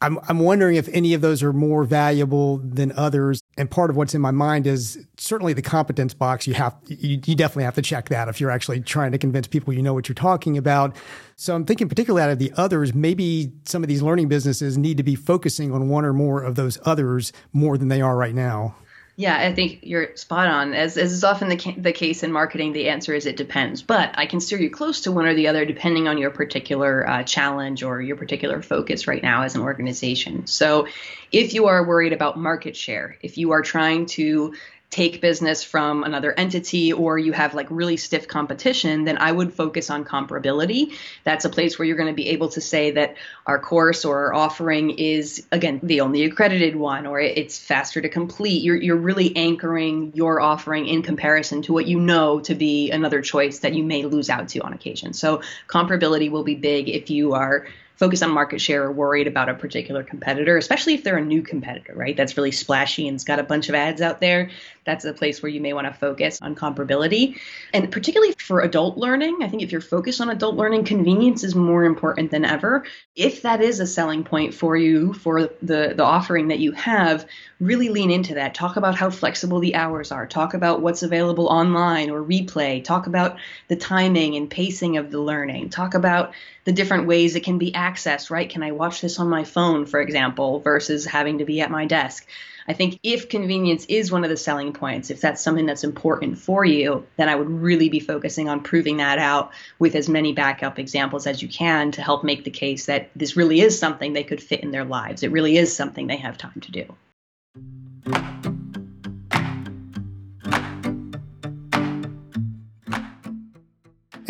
I'm, 0.00 0.18
I'm 0.28 0.38
wondering 0.38 0.76
if 0.76 0.88
any 0.88 1.12
of 1.14 1.20
those 1.20 1.42
are 1.42 1.52
more 1.52 1.84
valuable 1.84 2.58
than 2.58 2.92
others. 2.92 3.39
And 3.56 3.70
part 3.70 3.90
of 3.90 3.96
what's 3.96 4.14
in 4.14 4.20
my 4.20 4.30
mind 4.30 4.66
is 4.66 5.06
certainly 5.18 5.52
the 5.52 5.62
competence 5.62 6.14
box. 6.14 6.46
You 6.46 6.54
have, 6.54 6.74
you, 6.86 7.20
you 7.24 7.34
definitely 7.34 7.64
have 7.64 7.74
to 7.74 7.82
check 7.82 8.08
that 8.08 8.28
if 8.28 8.40
you're 8.40 8.50
actually 8.50 8.80
trying 8.80 9.12
to 9.12 9.18
convince 9.18 9.46
people 9.46 9.74
you 9.74 9.82
know 9.82 9.92
what 9.92 10.08
you're 10.08 10.14
talking 10.14 10.56
about. 10.56 10.96
So 11.36 11.54
I'm 11.54 11.64
thinking 11.64 11.88
particularly 11.88 12.22
out 12.22 12.30
of 12.30 12.38
the 12.38 12.52
others, 12.56 12.94
maybe 12.94 13.52
some 13.64 13.82
of 13.82 13.88
these 13.88 14.02
learning 14.02 14.28
businesses 14.28 14.78
need 14.78 14.96
to 14.96 15.02
be 15.02 15.14
focusing 15.14 15.72
on 15.72 15.88
one 15.88 16.04
or 16.04 16.12
more 16.12 16.42
of 16.42 16.54
those 16.54 16.78
others 16.84 17.32
more 17.52 17.76
than 17.76 17.88
they 17.88 18.00
are 18.00 18.16
right 18.16 18.34
now. 18.34 18.76
Yeah, 19.20 19.36
I 19.36 19.52
think 19.52 19.80
you're 19.82 20.16
spot 20.16 20.48
on. 20.48 20.72
As, 20.72 20.96
as 20.96 21.12
is 21.12 21.24
often 21.24 21.50
the, 21.50 21.58
ca- 21.58 21.74
the 21.76 21.92
case 21.92 22.22
in 22.22 22.32
marketing, 22.32 22.72
the 22.72 22.88
answer 22.88 23.12
is 23.12 23.26
it 23.26 23.36
depends. 23.36 23.82
But 23.82 24.14
I 24.14 24.24
can 24.24 24.40
steer 24.40 24.58
you 24.58 24.70
close 24.70 25.02
to 25.02 25.12
one 25.12 25.26
or 25.26 25.34
the 25.34 25.48
other 25.48 25.66
depending 25.66 26.08
on 26.08 26.16
your 26.16 26.30
particular 26.30 27.06
uh, 27.06 27.22
challenge 27.24 27.82
or 27.82 28.00
your 28.00 28.16
particular 28.16 28.62
focus 28.62 29.06
right 29.06 29.22
now 29.22 29.42
as 29.42 29.54
an 29.56 29.60
organization. 29.60 30.46
So 30.46 30.86
if 31.32 31.52
you 31.52 31.66
are 31.66 31.86
worried 31.86 32.14
about 32.14 32.38
market 32.38 32.74
share, 32.74 33.18
if 33.20 33.36
you 33.36 33.50
are 33.50 33.60
trying 33.60 34.06
to 34.06 34.54
take 34.90 35.20
business 35.20 35.62
from 35.62 36.02
another 36.02 36.32
entity 36.36 36.92
or 36.92 37.16
you 37.16 37.32
have 37.32 37.54
like 37.54 37.68
really 37.70 37.96
stiff 37.96 38.26
competition, 38.26 39.04
then 39.04 39.18
I 39.18 39.30
would 39.30 39.54
focus 39.54 39.88
on 39.88 40.04
comparability. 40.04 40.92
That's 41.22 41.44
a 41.44 41.48
place 41.48 41.78
where 41.78 41.86
you're 41.86 41.96
going 41.96 42.08
to 42.08 42.14
be 42.14 42.30
able 42.30 42.48
to 42.50 42.60
say 42.60 42.90
that 42.92 43.16
our 43.46 43.60
course 43.60 44.04
or 44.04 44.26
our 44.26 44.34
offering 44.34 44.90
is, 44.90 45.46
again, 45.52 45.78
the 45.84 46.00
only 46.00 46.24
accredited 46.24 46.74
one 46.74 47.06
or 47.06 47.20
it's 47.20 47.56
faster 47.56 48.00
to 48.00 48.08
complete. 48.08 48.62
You're, 48.62 48.76
you're 48.76 48.96
really 48.96 49.36
anchoring 49.36 50.10
your 50.14 50.40
offering 50.40 50.86
in 50.86 51.02
comparison 51.02 51.62
to 51.62 51.72
what 51.72 51.86
you 51.86 52.00
know 52.00 52.40
to 52.40 52.54
be 52.56 52.90
another 52.90 53.22
choice 53.22 53.60
that 53.60 53.74
you 53.74 53.84
may 53.84 54.04
lose 54.04 54.28
out 54.28 54.48
to 54.48 54.60
on 54.60 54.72
occasion. 54.72 55.12
So 55.12 55.42
comparability 55.68 56.32
will 56.32 56.44
be 56.44 56.56
big 56.56 56.88
if 56.88 57.10
you 57.10 57.34
are 57.34 57.66
focus 58.00 58.22
on 58.22 58.30
market 58.30 58.62
share 58.62 58.84
or 58.84 58.90
worried 58.90 59.26
about 59.26 59.50
a 59.50 59.54
particular 59.54 60.02
competitor, 60.02 60.56
especially 60.56 60.94
if 60.94 61.04
they're 61.04 61.18
a 61.18 61.24
new 61.24 61.42
competitor, 61.42 61.92
right? 61.94 62.16
That's 62.16 62.34
really 62.34 62.50
splashy 62.50 63.06
and's 63.06 63.24
got 63.24 63.38
a 63.38 63.42
bunch 63.42 63.68
of 63.68 63.74
ads 63.74 64.00
out 64.00 64.20
there. 64.20 64.48
That's 64.90 65.04
a 65.04 65.12
place 65.12 65.40
where 65.40 65.48
you 65.48 65.60
may 65.60 65.72
want 65.72 65.86
to 65.86 65.94
focus 65.94 66.40
on 66.42 66.56
comparability. 66.56 67.38
And 67.72 67.92
particularly 67.92 68.32
for 68.32 68.60
adult 68.60 68.98
learning, 68.98 69.38
I 69.40 69.48
think 69.48 69.62
if 69.62 69.70
you're 69.70 69.80
focused 69.80 70.20
on 70.20 70.30
adult 70.30 70.56
learning, 70.56 70.84
convenience 70.84 71.44
is 71.44 71.54
more 71.54 71.84
important 71.84 72.32
than 72.32 72.44
ever. 72.44 72.84
If 73.14 73.42
that 73.42 73.62
is 73.62 73.78
a 73.78 73.86
selling 73.86 74.24
point 74.24 74.52
for 74.52 74.76
you 74.76 75.12
for 75.12 75.42
the, 75.62 75.94
the 75.94 76.02
offering 76.02 76.48
that 76.48 76.58
you 76.58 76.72
have, 76.72 77.24
really 77.60 77.88
lean 77.88 78.10
into 78.10 78.34
that. 78.34 78.54
Talk 78.54 78.74
about 78.74 78.96
how 78.96 79.10
flexible 79.10 79.60
the 79.60 79.76
hours 79.76 80.10
are. 80.10 80.26
Talk 80.26 80.54
about 80.54 80.80
what's 80.80 81.04
available 81.04 81.46
online 81.46 82.10
or 82.10 82.20
replay. 82.20 82.82
Talk 82.82 83.06
about 83.06 83.36
the 83.68 83.76
timing 83.76 84.34
and 84.34 84.50
pacing 84.50 84.96
of 84.96 85.12
the 85.12 85.20
learning. 85.20 85.68
Talk 85.68 85.94
about 85.94 86.34
the 86.64 86.72
different 86.72 87.06
ways 87.06 87.36
it 87.36 87.44
can 87.44 87.58
be 87.58 87.70
accessed, 87.70 88.28
right? 88.28 88.50
Can 88.50 88.64
I 88.64 88.72
watch 88.72 89.00
this 89.00 89.20
on 89.20 89.28
my 89.28 89.44
phone, 89.44 89.86
for 89.86 90.00
example, 90.00 90.58
versus 90.58 91.06
having 91.06 91.38
to 91.38 91.44
be 91.44 91.60
at 91.60 91.70
my 91.70 91.86
desk? 91.86 92.26
I 92.70 92.72
think 92.72 93.00
if 93.02 93.28
convenience 93.28 93.84
is 93.86 94.12
one 94.12 94.22
of 94.22 94.30
the 94.30 94.36
selling 94.36 94.72
points, 94.72 95.10
if 95.10 95.20
that's 95.20 95.42
something 95.42 95.66
that's 95.66 95.82
important 95.82 96.38
for 96.38 96.64
you, 96.64 97.04
then 97.16 97.28
I 97.28 97.34
would 97.34 97.50
really 97.50 97.88
be 97.88 97.98
focusing 97.98 98.48
on 98.48 98.62
proving 98.62 98.98
that 98.98 99.18
out 99.18 99.50
with 99.80 99.96
as 99.96 100.08
many 100.08 100.32
backup 100.32 100.78
examples 100.78 101.26
as 101.26 101.42
you 101.42 101.48
can 101.48 101.90
to 101.90 102.00
help 102.00 102.22
make 102.22 102.44
the 102.44 102.50
case 102.52 102.86
that 102.86 103.10
this 103.16 103.36
really 103.36 103.60
is 103.60 103.76
something 103.76 104.12
they 104.12 104.22
could 104.22 104.40
fit 104.40 104.60
in 104.60 104.70
their 104.70 104.84
lives. 104.84 105.24
It 105.24 105.32
really 105.32 105.56
is 105.56 105.74
something 105.74 106.06
they 106.06 106.18
have 106.18 106.38
time 106.38 106.60
to 106.60 106.70
do. 106.70 108.49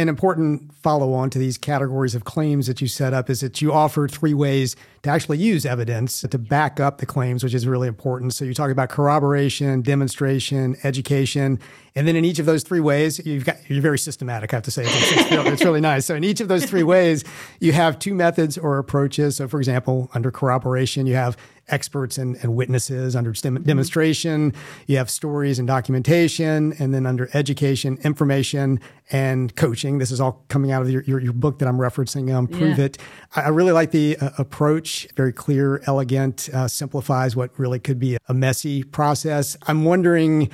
An 0.00 0.08
important 0.08 0.72
follow 0.76 1.12
on 1.12 1.28
to 1.28 1.38
these 1.38 1.58
categories 1.58 2.14
of 2.14 2.24
claims 2.24 2.66
that 2.68 2.80
you 2.80 2.88
set 2.88 3.12
up 3.12 3.28
is 3.28 3.40
that 3.40 3.60
you 3.60 3.70
offer 3.70 4.08
three 4.08 4.32
ways 4.32 4.74
to 5.02 5.10
actually 5.10 5.36
use 5.36 5.66
evidence 5.66 6.22
to 6.22 6.38
back 6.38 6.80
up 6.80 6.96
the 6.98 7.04
claims, 7.04 7.44
which 7.44 7.52
is 7.52 7.66
really 7.66 7.86
important. 7.86 8.32
So 8.32 8.46
you 8.46 8.54
talk 8.54 8.70
about 8.70 8.88
corroboration, 8.88 9.82
demonstration, 9.82 10.76
education, 10.84 11.60
and 11.94 12.08
then 12.08 12.16
in 12.16 12.24
each 12.24 12.38
of 12.38 12.46
those 12.46 12.62
three 12.62 12.80
ways, 12.80 13.20
you've 13.26 13.44
got 13.44 13.58
you're 13.68 13.82
very 13.82 13.98
systematic. 13.98 14.54
I 14.54 14.56
have 14.56 14.62
to 14.62 14.70
say, 14.70 14.84
it's, 14.84 15.12
it's, 15.12 15.30
really, 15.30 15.50
it's 15.50 15.64
really 15.64 15.80
nice. 15.82 16.06
So 16.06 16.14
in 16.14 16.24
each 16.24 16.40
of 16.40 16.48
those 16.48 16.64
three 16.64 16.82
ways, 16.82 17.22
you 17.58 17.72
have 17.72 17.98
two 17.98 18.14
methods 18.14 18.56
or 18.56 18.78
approaches. 18.78 19.36
So 19.36 19.48
for 19.48 19.58
example, 19.58 20.10
under 20.14 20.30
corroboration, 20.30 21.06
you 21.06 21.16
have 21.16 21.36
experts 21.70 22.18
and, 22.18 22.36
and 22.36 22.54
witnesses. 22.54 23.16
Under 23.16 23.32
dem- 23.32 23.62
demonstration, 23.62 24.52
you 24.86 24.96
have 24.96 25.10
stories 25.10 25.58
and 25.58 25.66
documentation, 25.66 26.74
and 26.78 26.92
then 26.94 27.06
under 27.06 27.28
education, 27.34 27.98
information 28.04 28.80
and 29.10 29.54
coaching. 29.56 29.98
This 29.98 30.10
is 30.10 30.20
all 30.20 30.44
coming 30.48 30.72
out 30.72 30.82
of 30.82 30.90
your, 30.90 31.02
your, 31.02 31.20
your 31.20 31.32
book 31.32 31.58
that 31.58 31.68
I'm 31.68 31.78
referencing. 31.78 32.32
Um, 32.34 32.46
Prove 32.46 32.78
yeah. 32.78 32.86
it. 32.86 32.98
I, 33.34 33.42
I, 33.42 33.48
really 33.48 33.72
like 33.72 33.90
the 33.90 34.16
uh, 34.18 34.30
approach. 34.38 35.08
Very 35.16 35.32
clear, 35.32 35.82
elegant, 35.86 36.48
uh, 36.52 36.68
simplifies 36.68 37.34
what 37.34 37.50
really 37.58 37.78
could 37.78 37.98
be 37.98 38.18
a 38.28 38.34
messy 38.34 38.82
process. 38.82 39.56
I'm 39.66 39.84
wondering 39.84 40.50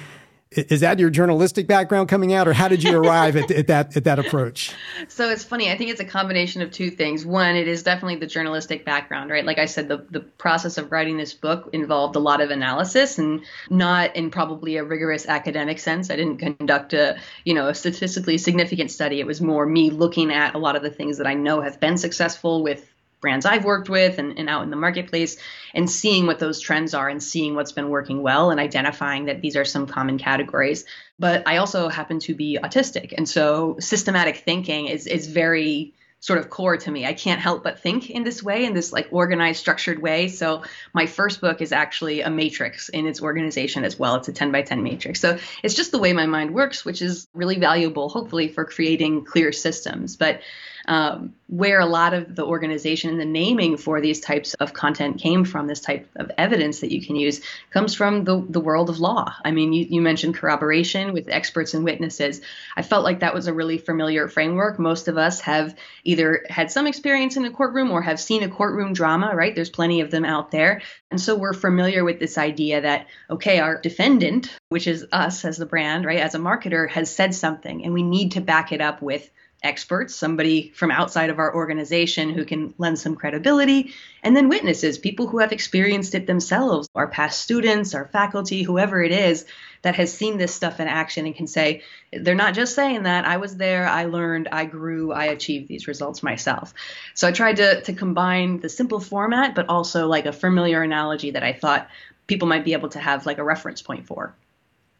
is 0.56 0.80
that 0.80 0.98
your 0.98 1.10
journalistic 1.10 1.66
background 1.66 2.08
coming 2.08 2.32
out 2.32 2.48
or 2.48 2.52
how 2.52 2.68
did 2.68 2.82
you 2.82 2.96
arrive 2.96 3.36
at, 3.36 3.50
at, 3.50 3.66
that 3.66 3.96
at 3.96 4.04
that 4.04 4.18
approach? 4.18 4.74
So 5.08 5.28
it's 5.30 5.44
funny 5.44 5.70
i 5.70 5.76
think 5.76 5.90
it's 5.90 6.00
a 6.00 6.04
combination 6.04 6.62
of 6.62 6.70
two 6.70 6.90
things. 6.90 7.24
One 7.24 7.54
it 7.54 7.68
is 7.68 7.82
definitely 7.82 8.16
the 8.16 8.26
journalistic 8.26 8.84
background 8.84 9.30
right? 9.30 9.44
Like 9.44 9.58
i 9.58 9.66
said 9.66 9.88
the, 9.88 10.04
the 10.10 10.20
process 10.20 10.78
of 10.78 10.90
writing 10.90 11.16
this 11.16 11.34
book 11.34 11.70
involved 11.72 12.16
a 12.16 12.18
lot 12.18 12.40
of 12.40 12.50
analysis 12.50 13.18
and 13.18 13.42
not 13.70 14.16
in 14.16 14.30
probably 14.30 14.76
a 14.76 14.84
rigorous 14.84 15.26
academic 15.26 15.78
sense. 15.78 16.10
I 16.10 16.16
didn't 16.16 16.38
conduct 16.38 16.92
a 16.92 17.18
you 17.44 17.54
know 17.54 17.68
a 17.68 17.74
statistically 17.74 18.38
significant 18.38 18.90
study. 18.90 19.20
It 19.20 19.26
was 19.26 19.40
more 19.40 19.66
me 19.66 19.90
looking 19.90 20.32
at 20.32 20.54
a 20.54 20.58
lot 20.58 20.76
of 20.76 20.82
the 20.82 20.90
things 20.90 21.18
that 21.18 21.26
i 21.26 21.34
know 21.34 21.60
have 21.60 21.80
been 21.80 21.96
successful 21.96 22.62
with 22.62 22.90
brands 23.20 23.46
I've 23.46 23.64
worked 23.64 23.88
with 23.88 24.18
and, 24.18 24.38
and 24.38 24.48
out 24.48 24.62
in 24.62 24.70
the 24.70 24.76
marketplace 24.76 25.36
and 25.74 25.90
seeing 25.90 26.26
what 26.26 26.38
those 26.38 26.60
trends 26.60 26.94
are 26.94 27.08
and 27.08 27.22
seeing 27.22 27.54
what's 27.54 27.72
been 27.72 27.88
working 27.88 28.22
well 28.22 28.50
and 28.50 28.60
identifying 28.60 29.26
that 29.26 29.40
these 29.40 29.56
are 29.56 29.64
some 29.64 29.86
common 29.86 30.18
categories. 30.18 30.84
But 31.18 31.46
I 31.48 31.56
also 31.56 31.88
happen 31.88 32.20
to 32.20 32.34
be 32.34 32.58
autistic. 32.62 33.14
And 33.16 33.28
so 33.28 33.76
systematic 33.80 34.38
thinking 34.38 34.86
is, 34.86 35.06
is 35.06 35.26
very 35.26 35.94
sort 36.20 36.38
of 36.38 36.50
core 36.50 36.76
to 36.76 36.90
me. 36.90 37.06
I 37.06 37.12
can't 37.12 37.40
help 37.40 37.62
but 37.62 37.78
think 37.78 38.10
in 38.10 38.24
this 38.24 38.42
way, 38.42 38.64
in 38.64 38.74
this 38.74 38.92
like 38.92 39.08
organized, 39.10 39.60
structured 39.60 40.00
way. 40.00 40.28
So 40.28 40.62
my 40.92 41.06
first 41.06 41.40
book 41.40 41.60
is 41.60 41.72
actually 41.72 42.22
a 42.22 42.30
matrix 42.30 42.88
in 42.88 43.06
its 43.06 43.22
organization 43.22 43.84
as 43.84 43.98
well. 43.98 44.16
It's 44.16 44.28
a 44.28 44.32
10 44.32 44.50
by 44.50 44.62
10 44.62 44.82
matrix. 44.82 45.20
So 45.20 45.38
it's 45.62 45.74
just 45.74 45.92
the 45.92 45.98
way 45.98 46.12
my 46.12 46.26
mind 46.26 46.52
works, 46.52 46.84
which 46.84 47.02
is 47.02 47.28
really 47.34 47.58
valuable, 47.58 48.08
hopefully, 48.08 48.48
for 48.48 48.64
creating 48.64 49.24
clear 49.24 49.52
systems. 49.52 50.16
But 50.16 50.40
um, 50.88 51.34
where 51.48 51.78
a 51.78 51.86
lot 51.86 52.12
of 52.12 52.34
the 52.34 52.44
organization 52.44 53.10
and 53.10 53.20
the 53.20 53.24
naming 53.24 53.76
for 53.76 54.00
these 54.00 54.18
types 54.18 54.54
of 54.54 54.72
content 54.72 55.20
came 55.20 55.44
from, 55.44 55.68
this 55.68 55.80
type 55.80 56.08
of 56.16 56.30
evidence 56.36 56.80
that 56.80 56.90
you 56.90 57.04
can 57.04 57.14
use, 57.14 57.40
comes 57.70 57.94
from 57.94 58.24
the, 58.24 58.44
the 58.48 58.58
world 58.58 58.90
of 58.90 58.98
law. 58.98 59.32
I 59.44 59.52
mean, 59.52 59.72
you, 59.72 59.86
you 59.88 60.00
mentioned 60.00 60.34
corroboration 60.34 61.12
with 61.12 61.28
experts 61.28 61.72
and 61.74 61.84
witnesses. 61.84 62.40
I 62.76 62.82
felt 62.82 63.04
like 63.04 63.20
that 63.20 63.34
was 63.34 63.46
a 63.46 63.54
really 63.54 63.78
familiar 63.78 64.28
framework. 64.28 64.80
Most 64.80 65.06
of 65.06 65.18
us 65.18 65.40
have 65.42 65.76
either 66.02 66.44
had 66.50 66.72
some 66.72 66.88
experience 66.88 67.36
in 67.36 67.44
a 67.44 67.50
courtroom 67.52 67.92
or 67.92 68.02
have 68.02 68.18
seen 68.18 68.42
a 68.42 68.48
courtroom 68.48 68.92
drama, 68.92 69.30
right? 69.34 69.54
There's 69.54 69.70
plenty 69.70 70.00
of 70.00 70.10
them 70.10 70.24
out 70.24 70.50
there. 70.50 70.82
And 71.12 71.20
so 71.20 71.36
we're 71.36 71.52
familiar 71.52 72.04
with 72.04 72.18
this 72.18 72.38
idea 72.38 72.80
that, 72.80 73.06
okay, 73.30 73.60
our 73.60 73.80
defendant, 73.80 74.52
which 74.68 74.88
is 74.88 75.06
us 75.12 75.44
as 75.44 75.58
the 75.58 75.66
brand, 75.66 76.04
right, 76.04 76.18
as 76.18 76.34
a 76.34 76.38
marketer, 76.38 76.90
has 76.90 77.14
said 77.14 77.34
something, 77.34 77.84
and 77.84 77.94
we 77.94 78.02
need 78.02 78.32
to 78.32 78.40
back 78.40 78.72
it 78.72 78.80
up 78.80 79.00
with 79.00 79.30
experts, 79.66 80.14
somebody 80.14 80.70
from 80.74 80.90
outside 80.90 81.28
of 81.28 81.38
our 81.38 81.54
organization 81.54 82.30
who 82.30 82.44
can 82.44 82.72
lend 82.78 82.98
some 82.98 83.16
credibility, 83.16 83.92
and 84.22 84.34
then 84.34 84.48
witnesses, 84.48 84.96
people 84.96 85.26
who 85.26 85.38
have 85.38 85.52
experienced 85.52 86.14
it 86.14 86.26
themselves, 86.26 86.88
our 86.94 87.06
past 87.06 87.42
students, 87.42 87.94
our 87.94 88.06
faculty, 88.06 88.62
whoever 88.62 89.02
it 89.02 89.12
is 89.12 89.44
that 89.82 89.96
has 89.96 90.12
seen 90.12 90.38
this 90.38 90.54
stuff 90.54 90.80
in 90.80 90.88
action 90.88 91.26
and 91.26 91.36
can 91.36 91.46
say, 91.46 91.82
they're 92.12 92.34
not 92.34 92.54
just 92.54 92.74
saying 92.74 93.02
that, 93.02 93.24
I 93.24 93.36
was 93.36 93.56
there, 93.56 93.86
I 93.86 94.06
learned, 94.06 94.48
I 94.50 94.64
grew, 94.64 95.12
I 95.12 95.26
achieved 95.26 95.68
these 95.68 95.86
results 95.86 96.22
myself. 96.22 96.72
So 97.14 97.28
I 97.28 97.32
tried 97.32 97.56
to, 97.56 97.82
to 97.82 97.92
combine 97.92 98.60
the 98.60 98.68
simple 98.68 99.00
format, 99.00 99.54
but 99.54 99.68
also 99.68 100.06
like 100.06 100.26
a 100.26 100.32
familiar 100.32 100.82
analogy 100.82 101.32
that 101.32 101.42
I 101.42 101.52
thought 101.52 101.88
people 102.26 102.48
might 102.48 102.64
be 102.64 102.72
able 102.72 102.88
to 102.90 102.98
have 102.98 103.26
like 103.26 103.38
a 103.38 103.44
reference 103.44 103.82
point 103.82 104.06
for. 104.06 104.34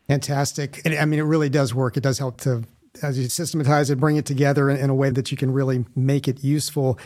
Fantastic. 0.09 0.83
And 0.85 0.94
I 0.94 1.05
mean, 1.05 1.18
it 1.18 1.24
really 1.24 1.48
does 1.48 1.74
work. 1.74 1.96
It 1.96 2.02
does 2.02 2.18
help 2.18 2.40
to 2.42 2.62
as 3.03 3.19
you 3.19 3.29
systematize 3.29 3.91
it, 3.91 3.99
bring 3.99 4.17
it 4.17 4.27
together 4.27 4.71
in, 4.71 4.77
in 4.77 4.91
a 4.91 4.95
way 4.95 5.11
that 5.11 5.31
you 5.31 5.37
can 5.37 5.53
really 5.53 5.85
make 5.95 6.29
it 6.29 6.43
useful. 6.43 6.99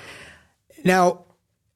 Now, 0.84 1.24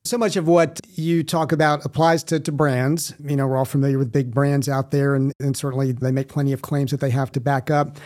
so 0.05 0.19
much 0.19 0.37
of 0.37 0.47
what 0.47 0.81
you 0.97 1.23
talk 1.23 1.51
about 1.51 1.85
applies 1.85 2.23
to, 2.25 2.39
to 2.39 2.53
brands. 2.53 3.15
You 3.25 3.37
know, 3.37 3.47
we're 3.47 3.57
all 3.57 3.65
familiar 3.65 3.99
with 3.99 4.13
big 4.13 4.35
brands 4.35 4.69
out 4.69 4.91
there, 4.91 5.15
and, 5.15 5.33
and 5.41 5.57
certainly 5.57 5.93
they 5.93 6.13
make 6.13 6.29
plenty 6.29 6.53
of 6.53 6.61
claims 6.61 6.91
that 6.91 7.01
they 7.01 7.11
have 7.11 7.33
to 7.33 7.41
back 7.41 7.71
up. 7.71 7.97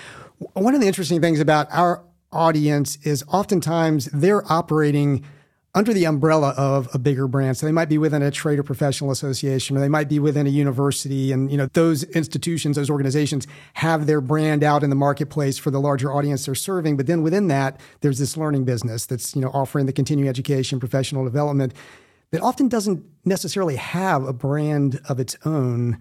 One 0.53 0.75
of 0.75 0.81
the 0.81 0.87
interesting 0.87 1.21
things 1.21 1.40
about 1.40 1.66
our 1.73 2.05
audience 2.31 2.99
is 3.03 3.25
oftentimes 3.27 4.07
they're 4.12 4.51
operating 4.51 5.25
under 5.78 5.92
the 5.92 6.06
umbrella 6.06 6.54
of 6.56 6.88
a 6.92 6.98
bigger 6.98 7.28
brand. 7.28 7.56
So 7.56 7.64
they 7.64 7.70
might 7.70 7.88
be 7.88 7.98
within 7.98 8.20
a 8.20 8.32
trade 8.32 8.58
or 8.58 8.64
professional 8.64 9.12
association, 9.12 9.76
or 9.76 9.80
they 9.80 9.88
might 9.88 10.08
be 10.08 10.18
within 10.18 10.44
a 10.44 10.50
university. 10.50 11.30
And, 11.30 11.52
you 11.52 11.56
know, 11.56 11.68
those 11.72 12.02
institutions, 12.02 12.74
those 12.74 12.90
organizations 12.90 13.46
have 13.74 14.06
their 14.06 14.20
brand 14.20 14.64
out 14.64 14.82
in 14.82 14.90
the 14.90 14.96
marketplace 14.96 15.56
for 15.56 15.70
the 15.70 15.80
larger 15.80 16.12
audience 16.12 16.46
they're 16.46 16.56
serving. 16.56 16.96
But 16.96 17.06
then 17.06 17.22
within 17.22 17.46
that, 17.46 17.78
there's 18.00 18.18
this 18.18 18.36
learning 18.36 18.64
business 18.64 19.06
that's, 19.06 19.36
you 19.36 19.40
know, 19.40 19.50
offering 19.50 19.86
the 19.86 19.92
continuing 19.92 20.28
education, 20.28 20.80
professional 20.80 21.22
development 21.22 21.74
that 22.32 22.42
often 22.42 22.66
doesn't 22.66 23.04
necessarily 23.24 23.76
have 23.76 24.24
a 24.24 24.32
brand 24.32 25.00
of 25.08 25.20
its 25.20 25.36
own. 25.44 25.96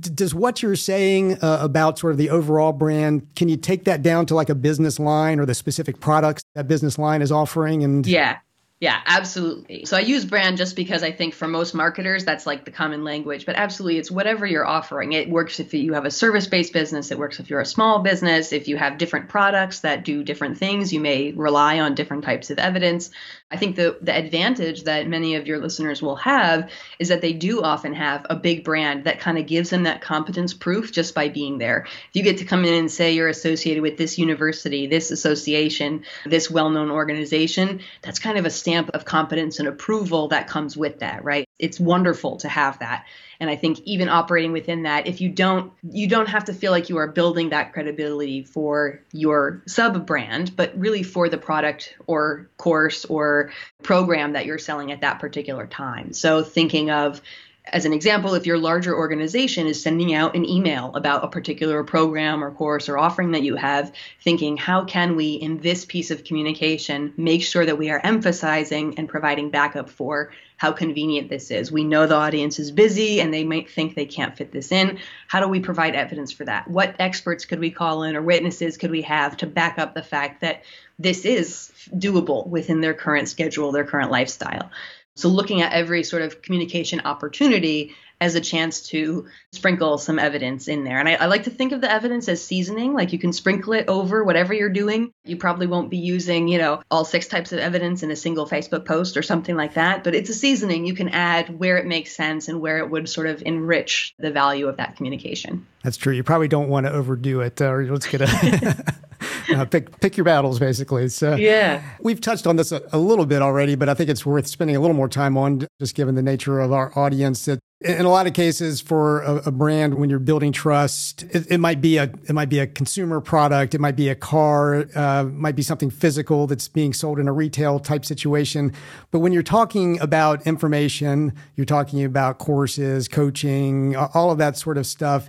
Does 0.00 0.34
what 0.34 0.64
you're 0.64 0.74
saying 0.74 1.38
uh, 1.42 1.58
about 1.60 1.96
sort 1.96 2.10
of 2.10 2.18
the 2.18 2.30
overall 2.30 2.72
brand, 2.72 3.32
can 3.36 3.48
you 3.48 3.56
take 3.56 3.84
that 3.84 4.02
down 4.02 4.26
to 4.26 4.34
like 4.34 4.48
a 4.48 4.56
business 4.56 4.98
line 4.98 5.38
or 5.38 5.46
the 5.46 5.54
specific 5.54 6.00
products 6.00 6.42
that 6.56 6.66
business 6.66 6.98
line 6.98 7.22
is 7.22 7.30
offering? 7.30 7.84
And 7.84 8.04
yeah, 8.04 8.38
yeah, 8.82 9.00
absolutely. 9.06 9.84
So 9.84 9.96
I 9.96 10.00
use 10.00 10.24
brand 10.24 10.56
just 10.56 10.74
because 10.74 11.04
I 11.04 11.12
think 11.12 11.34
for 11.34 11.46
most 11.46 11.72
marketers, 11.72 12.24
that's 12.24 12.46
like 12.46 12.64
the 12.64 12.72
common 12.72 13.04
language. 13.04 13.46
But 13.46 13.54
absolutely, 13.54 13.98
it's 13.98 14.10
whatever 14.10 14.44
you're 14.44 14.66
offering. 14.66 15.12
It 15.12 15.30
works 15.30 15.60
if 15.60 15.72
you 15.72 15.92
have 15.92 16.04
a 16.04 16.10
service 16.10 16.48
based 16.48 16.72
business, 16.72 17.12
it 17.12 17.18
works 17.18 17.38
if 17.38 17.48
you're 17.48 17.60
a 17.60 17.64
small 17.64 18.00
business. 18.00 18.52
If 18.52 18.66
you 18.66 18.76
have 18.76 18.98
different 18.98 19.28
products 19.28 19.82
that 19.82 20.04
do 20.04 20.24
different 20.24 20.58
things, 20.58 20.92
you 20.92 20.98
may 20.98 21.30
rely 21.30 21.78
on 21.78 21.94
different 21.94 22.24
types 22.24 22.50
of 22.50 22.58
evidence. 22.58 23.12
I 23.52 23.58
think 23.58 23.76
the, 23.76 23.98
the 24.00 24.16
advantage 24.16 24.84
that 24.84 25.06
many 25.06 25.34
of 25.36 25.46
your 25.46 25.58
listeners 25.58 26.00
will 26.00 26.16
have 26.16 26.70
is 26.98 27.08
that 27.08 27.20
they 27.20 27.34
do 27.34 27.62
often 27.62 27.92
have 27.92 28.26
a 28.30 28.34
big 28.34 28.64
brand 28.64 29.04
that 29.04 29.20
kind 29.20 29.36
of 29.36 29.46
gives 29.46 29.70
them 29.70 29.82
that 29.82 30.00
competence 30.00 30.54
proof 30.54 30.90
just 30.90 31.14
by 31.14 31.28
being 31.28 31.58
there. 31.58 31.84
If 31.86 32.10
you 32.14 32.22
get 32.22 32.38
to 32.38 32.46
come 32.46 32.64
in 32.64 32.72
and 32.72 32.90
say 32.90 33.12
you're 33.12 33.28
associated 33.28 33.82
with 33.82 33.98
this 33.98 34.18
university, 34.18 34.86
this 34.86 35.10
association, 35.10 36.04
this 36.24 36.50
well 36.50 36.70
known 36.70 36.90
organization, 36.90 37.80
that's 38.00 38.18
kind 38.18 38.38
of 38.38 38.46
a 38.46 38.50
stamp 38.50 38.90
of 38.94 39.04
competence 39.04 39.58
and 39.58 39.68
approval 39.68 40.28
that 40.28 40.48
comes 40.48 40.74
with 40.74 41.00
that, 41.00 41.22
right? 41.22 41.46
It's 41.62 41.80
wonderful 41.80 42.36
to 42.38 42.48
have 42.48 42.80
that. 42.80 43.06
And 43.40 43.48
I 43.48 43.56
think 43.56 43.80
even 43.84 44.08
operating 44.08 44.52
within 44.52 44.82
that, 44.82 45.06
if 45.06 45.20
you 45.20 45.28
don't, 45.28 45.72
you 45.82 46.08
don't 46.08 46.28
have 46.28 46.44
to 46.44 46.52
feel 46.52 46.70
like 46.72 46.90
you 46.90 46.98
are 46.98 47.06
building 47.06 47.48
that 47.48 47.72
credibility 47.72 48.44
for 48.44 49.00
your 49.12 49.62
sub 49.66 50.06
brand, 50.06 50.54
but 50.56 50.78
really 50.78 51.02
for 51.02 51.28
the 51.28 51.38
product 51.38 51.94
or 52.06 52.48
course 52.56 53.04
or 53.04 53.52
program 53.82 54.34
that 54.34 54.44
you're 54.44 54.58
selling 54.58 54.92
at 54.92 55.00
that 55.00 55.18
particular 55.18 55.66
time. 55.66 56.12
So 56.12 56.42
thinking 56.42 56.90
of 56.90 57.22
as 57.66 57.84
an 57.84 57.92
example, 57.92 58.34
if 58.34 58.44
your 58.44 58.58
larger 58.58 58.96
organization 58.96 59.68
is 59.68 59.80
sending 59.80 60.14
out 60.14 60.34
an 60.34 60.44
email 60.44 60.92
about 60.96 61.24
a 61.24 61.28
particular 61.28 61.84
program 61.84 62.42
or 62.42 62.50
course 62.50 62.88
or 62.88 62.98
offering 62.98 63.30
that 63.32 63.44
you 63.44 63.54
have, 63.54 63.92
thinking, 64.20 64.56
how 64.56 64.84
can 64.84 65.14
we, 65.14 65.34
in 65.34 65.58
this 65.58 65.84
piece 65.84 66.10
of 66.10 66.24
communication, 66.24 67.14
make 67.16 67.42
sure 67.42 67.64
that 67.64 67.78
we 67.78 67.88
are 67.90 68.00
emphasizing 68.02 68.98
and 68.98 69.08
providing 69.08 69.50
backup 69.50 69.88
for 69.88 70.32
how 70.56 70.72
convenient 70.72 71.28
this 71.28 71.52
is? 71.52 71.70
We 71.70 71.84
know 71.84 72.06
the 72.08 72.16
audience 72.16 72.58
is 72.58 72.72
busy 72.72 73.20
and 73.20 73.32
they 73.32 73.44
might 73.44 73.70
think 73.70 73.94
they 73.94 74.06
can't 74.06 74.36
fit 74.36 74.50
this 74.50 74.72
in. 74.72 74.98
How 75.28 75.38
do 75.38 75.46
we 75.46 75.60
provide 75.60 75.94
evidence 75.94 76.32
for 76.32 76.44
that? 76.44 76.66
What 76.68 76.96
experts 76.98 77.44
could 77.44 77.60
we 77.60 77.70
call 77.70 78.02
in 78.02 78.16
or 78.16 78.22
witnesses 78.22 78.76
could 78.76 78.90
we 78.90 79.02
have 79.02 79.36
to 79.36 79.46
back 79.46 79.78
up 79.78 79.94
the 79.94 80.02
fact 80.02 80.40
that 80.40 80.64
this 80.98 81.24
is 81.24 81.70
doable 81.94 82.46
within 82.46 82.80
their 82.80 82.94
current 82.94 83.28
schedule, 83.28 83.70
their 83.70 83.84
current 83.84 84.10
lifestyle? 84.10 84.70
So, 85.14 85.28
looking 85.28 85.60
at 85.60 85.72
every 85.72 86.04
sort 86.04 86.22
of 86.22 86.42
communication 86.42 87.00
opportunity 87.00 87.94
as 88.22 88.36
a 88.36 88.40
chance 88.40 88.82
to 88.82 89.26
sprinkle 89.50 89.98
some 89.98 90.16
evidence 90.16 90.68
in 90.68 90.84
there. 90.84 91.00
And 91.00 91.08
I, 91.08 91.14
I, 91.14 91.26
like 91.26 91.42
to 91.42 91.50
think 91.50 91.72
of 91.72 91.80
the 91.80 91.90
evidence 91.90 92.28
as 92.28 92.42
seasoning, 92.42 92.94
like 92.94 93.12
you 93.12 93.18
can 93.18 93.32
sprinkle 93.32 93.72
it 93.72 93.88
over 93.88 94.22
whatever 94.22 94.54
you're 94.54 94.68
doing. 94.68 95.10
You 95.24 95.36
probably 95.36 95.66
won't 95.66 95.90
be 95.90 95.98
using, 95.98 96.46
you 96.46 96.58
know, 96.58 96.82
all 96.88 97.04
six 97.04 97.26
types 97.26 97.50
of 97.50 97.58
evidence 97.58 98.04
in 98.04 98.12
a 98.12 98.16
single 98.16 98.46
Facebook 98.46 98.84
post 98.86 99.16
or 99.16 99.22
something 99.22 99.56
like 99.56 99.74
that, 99.74 100.04
but 100.04 100.14
it's 100.14 100.30
a 100.30 100.34
seasoning 100.34 100.86
you 100.86 100.94
can 100.94 101.08
add 101.08 101.58
where 101.58 101.78
it 101.78 101.86
makes 101.86 102.14
sense 102.14 102.46
and 102.46 102.60
where 102.60 102.78
it 102.78 102.88
would 102.88 103.08
sort 103.08 103.26
of 103.26 103.42
enrich 103.44 104.14
the 104.20 104.30
value 104.30 104.68
of 104.68 104.76
that 104.76 104.94
communication. 104.94 105.66
That's 105.82 105.96
true. 105.96 106.12
You 106.12 106.22
probably 106.22 106.48
don't 106.48 106.68
want 106.68 106.86
to 106.86 106.92
overdo 106.92 107.40
it, 107.40 107.60
uh, 107.60 107.72
or 107.72 107.84
let's 107.86 108.06
get 108.06 108.20
a. 108.20 108.94
uh, 109.54 109.64
pick 109.64 109.98
pick 110.00 110.16
your 110.16 110.24
battles, 110.24 110.60
basically. 110.60 111.08
So 111.08 111.34
yeah, 111.34 111.82
we've 112.00 112.20
touched 112.20 112.46
on 112.46 112.56
this 112.56 112.70
a, 112.70 112.82
a, 112.92 112.98
little 112.98 113.26
bit 113.26 113.42
already, 113.42 113.74
but 113.74 113.88
I 113.88 113.94
think 113.94 114.10
it's 114.10 114.24
worth 114.24 114.46
spending 114.46 114.76
a 114.76 114.80
little 114.80 114.96
more 114.96 115.08
time 115.08 115.36
on, 115.36 115.66
just 115.80 115.94
given 115.94 116.14
the 116.14 116.22
nature 116.22 116.60
of 116.60 116.72
our 116.72 116.96
audience. 116.96 117.44
That 117.46 117.58
in 117.84 118.04
a 118.04 118.08
lot 118.08 118.26
of 118.26 118.32
cases 118.32 118.80
for 118.80 119.22
a, 119.22 119.34
a 119.46 119.50
brand 119.50 119.94
when 119.94 120.08
you're 120.08 120.18
building 120.18 120.52
trust 120.52 121.24
it, 121.24 121.50
it, 121.50 121.58
might 121.58 121.80
be 121.80 121.96
a 121.96 122.04
it 122.04 122.32
might 122.32 122.48
be 122.48 122.58
a 122.58 122.66
consumer 122.66 123.20
product 123.20 123.74
it 123.74 123.80
might 123.80 123.96
be 123.96 124.08
a 124.08 124.14
car 124.14 124.86
uh, 124.94 125.24
might 125.24 125.56
be 125.56 125.62
something 125.62 125.90
physical 125.90 126.46
that's 126.46 126.68
being 126.68 126.92
sold 126.92 127.18
in 127.18 127.28
a 127.28 127.32
retail 127.32 127.78
type 127.78 128.04
situation. 128.04 128.72
But 129.10 129.20
when 129.20 129.32
you're 129.32 129.42
talking 129.42 130.00
about 130.00 130.46
information 130.46 131.32
you're 131.56 131.64
talking 131.64 132.04
about 132.04 132.38
courses 132.38 133.08
coaching 133.08 133.96
all 133.96 134.30
of 134.30 134.38
that 134.38 134.56
sort 134.56 134.78
of 134.78 134.86
stuff 134.86 135.28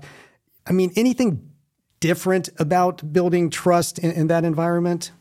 i 0.68 0.72
mean 0.72 0.92
anything 0.96 1.50
different 2.00 2.50
about 2.60 3.14
building 3.14 3.50
trust 3.50 3.98
in, 4.00 4.12
in 4.12 4.28
that 4.28 4.44
environment? 4.44 5.12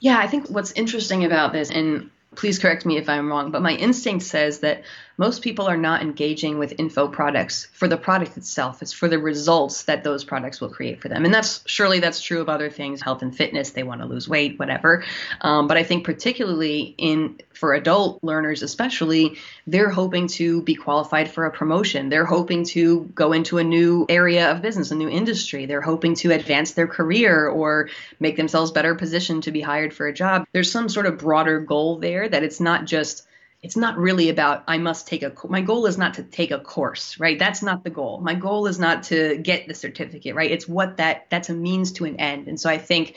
Yeah 0.00 0.18
i 0.18 0.26
think 0.26 0.48
what's 0.48 0.72
interesting 0.72 1.24
about 1.24 1.52
this 1.52 1.70
and 1.70 2.10
please 2.36 2.58
correct 2.58 2.86
me 2.86 2.96
if 2.96 3.08
i'm 3.08 3.28
wrong 3.28 3.50
but 3.50 3.62
my 3.62 3.72
instinct 3.72 4.24
says 4.24 4.60
that 4.60 4.84
most 5.18 5.42
people 5.42 5.66
are 5.66 5.76
not 5.76 6.00
engaging 6.00 6.58
with 6.58 6.74
info 6.78 7.08
products 7.08 7.66
for 7.72 7.88
the 7.88 7.96
product 7.96 8.36
itself. 8.36 8.80
It's 8.80 8.92
for 8.92 9.08
the 9.08 9.18
results 9.18 9.82
that 9.82 10.04
those 10.04 10.24
products 10.24 10.60
will 10.60 10.70
create 10.70 11.02
for 11.02 11.08
them. 11.08 11.24
And 11.24 11.34
that's 11.34 11.60
surely 11.66 11.98
that's 11.98 12.22
true 12.22 12.40
of 12.40 12.48
other 12.48 12.70
things, 12.70 13.02
health 13.02 13.22
and 13.22 13.36
fitness. 13.36 13.70
They 13.70 13.82
want 13.82 14.00
to 14.00 14.06
lose 14.06 14.28
weight, 14.28 14.58
whatever. 14.60 15.04
Um, 15.40 15.66
but 15.66 15.76
I 15.76 15.82
think 15.82 16.04
particularly 16.04 16.94
in 16.96 17.40
for 17.52 17.74
adult 17.74 18.22
learners, 18.22 18.62
especially, 18.62 19.38
they're 19.66 19.90
hoping 19.90 20.28
to 20.28 20.62
be 20.62 20.76
qualified 20.76 21.28
for 21.28 21.46
a 21.46 21.50
promotion. 21.50 22.08
They're 22.08 22.24
hoping 22.24 22.64
to 22.66 23.10
go 23.14 23.32
into 23.32 23.58
a 23.58 23.64
new 23.64 24.06
area 24.08 24.52
of 24.52 24.62
business, 24.62 24.92
a 24.92 24.94
new 24.94 25.08
industry. 25.08 25.66
They're 25.66 25.80
hoping 25.80 26.14
to 26.16 26.30
advance 26.30 26.72
their 26.72 26.86
career 26.86 27.48
or 27.48 27.90
make 28.20 28.36
themselves 28.36 28.70
better 28.70 28.94
positioned 28.94 29.42
to 29.42 29.50
be 29.50 29.60
hired 29.60 29.92
for 29.92 30.06
a 30.06 30.12
job. 30.12 30.46
There's 30.52 30.70
some 30.70 30.88
sort 30.88 31.06
of 31.06 31.18
broader 31.18 31.58
goal 31.58 31.98
there 31.98 32.28
that 32.28 32.44
it's 32.44 32.60
not 32.60 32.84
just 32.84 33.27
it's 33.62 33.76
not 33.76 33.98
really 33.98 34.28
about 34.28 34.64
I 34.68 34.78
must 34.78 35.08
take 35.08 35.22
a 35.22 35.32
my 35.48 35.62
goal 35.62 35.86
is 35.86 35.98
not 35.98 36.14
to 36.14 36.22
take 36.22 36.52
a 36.52 36.60
course, 36.60 37.18
right? 37.18 37.38
That's 37.38 37.62
not 37.62 37.82
the 37.82 37.90
goal. 37.90 38.20
My 38.20 38.34
goal 38.34 38.66
is 38.66 38.78
not 38.78 39.04
to 39.04 39.36
get 39.38 39.66
the 39.66 39.74
certificate, 39.74 40.34
right? 40.34 40.50
It's 40.50 40.68
what 40.68 40.98
that 40.98 41.26
that's 41.28 41.50
a 41.50 41.54
means 41.54 41.92
to 41.92 42.04
an 42.04 42.16
end. 42.16 42.46
And 42.46 42.60
so 42.60 42.70
I 42.70 42.78
think 42.78 43.16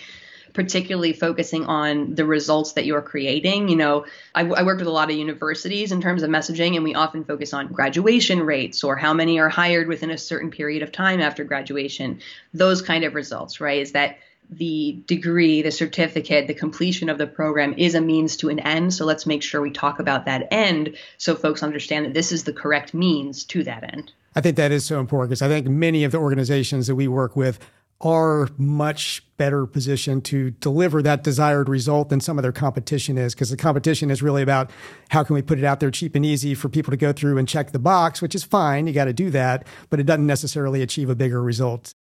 particularly 0.54 1.14
focusing 1.14 1.66
on 1.66 2.16
the 2.16 2.26
results 2.26 2.74
that 2.74 2.86
you're 2.86 3.02
creating. 3.02 3.70
You 3.70 3.76
know, 3.76 4.06
I, 4.36 4.42
I 4.42 4.64
worked 4.64 4.82
with 4.82 4.88
a 4.88 4.92
lot 4.92 5.10
of 5.10 5.16
universities 5.16 5.92
in 5.92 6.02
terms 6.02 6.24
of 6.24 6.30
messaging, 6.30 6.76
and 6.76 6.84
we 6.84 6.96
often 6.96 7.24
focus 7.24 7.54
on 7.54 7.68
graduation 7.68 8.42
rates 8.42 8.84
or 8.84 8.96
how 8.96 9.14
many 9.14 9.40
are 9.40 9.50
hired 9.50 9.88
within 9.88 10.12
a 10.12 10.18
certain 10.18 10.52
period 10.52 10.84
of 10.84 10.92
time 10.92 11.22
after 11.22 11.44
graduation. 11.44 12.20
Those 12.54 12.82
kind 12.82 13.04
of 13.04 13.16
results, 13.16 13.62
right? 13.62 13.82
Is 13.82 13.94
that 13.94 14.18
the 14.50 15.02
degree, 15.06 15.62
the 15.62 15.72
certificate, 15.72 16.48
the 16.48 16.54
completion 16.54 17.10
of 17.10 17.18
the 17.18 17.28
program 17.28 17.74
is 17.78 17.96
a 17.96 18.02
means 18.02 18.36
to 18.38 18.50
an 18.50 18.60
end. 18.60 18.94
So 18.94 19.06
let's 19.06 19.26
make 19.26 19.44
sure 19.44 19.62
we 19.62 19.72
talk 19.72 20.00
about 20.00 20.26
that 20.26 20.48
end 20.52 20.96
so 21.18 21.36
folks 21.36 21.64
understand 21.64 22.06
that 22.06 22.14
this 22.14 22.32
is 22.32 22.44
the 22.44 22.54
correct 22.54 22.94
means 22.94 23.46
to 23.46 23.64
that 23.64 23.94
end. 23.94 24.12
I 24.36 24.42
think 24.42 24.58
that 24.58 24.72
is 24.72 24.86
so 24.86 25.00
important 25.00 25.30
because 25.30 25.42
I 25.42 25.48
think 25.48 25.68
many 25.68 26.04
of 26.04 26.12
the 26.12 26.18
organizations 26.18 26.88
that 26.88 26.96
we 26.96 27.08
work 27.08 27.36
with 27.36 27.60
are 28.04 28.50
much 28.58 29.24
better 29.38 29.66
positioned 29.66 30.26
to 30.26 30.52
deliver 30.52 31.02
that 31.04 31.24
desired 31.24 31.70
result 31.70 32.10
than 32.10 32.20
some 32.20 32.38
of 32.38 32.42
their 32.42 32.52
competition 32.52 33.18
is 33.18 33.34
because 33.34 33.50
the 33.50 33.58
competition 33.58 34.10
is 34.10 34.24
really 34.24 34.42
about 34.42 34.72
how 35.10 35.24
can 35.24 35.36
we 35.36 35.42
put 35.42 35.60
it 35.60 35.64
out 35.64 35.80
there 35.80 35.92
cheap 35.92 36.16
and 36.16 36.26
easy 36.26 36.56
for 36.56 36.68
people 36.68 36.92
to 36.92 36.98
go 36.98 37.14
through 37.14 37.38
and 37.38 37.48
check 37.48 37.72
the 37.72 37.80
box 37.80 38.22
which 38.22 38.34
is 38.34 38.44
fine 38.44 38.88
you 38.88 38.94
got 38.94 39.06
to 39.06 39.14
do 39.14 39.30
that 39.30 39.66
but 39.90 40.00
it 40.00 40.04
doesn't 40.04 40.28
necessarily 40.28 40.82
achieve 40.82 41.10
a 41.10 41.16
bigger 41.16 41.42
result 41.42 41.94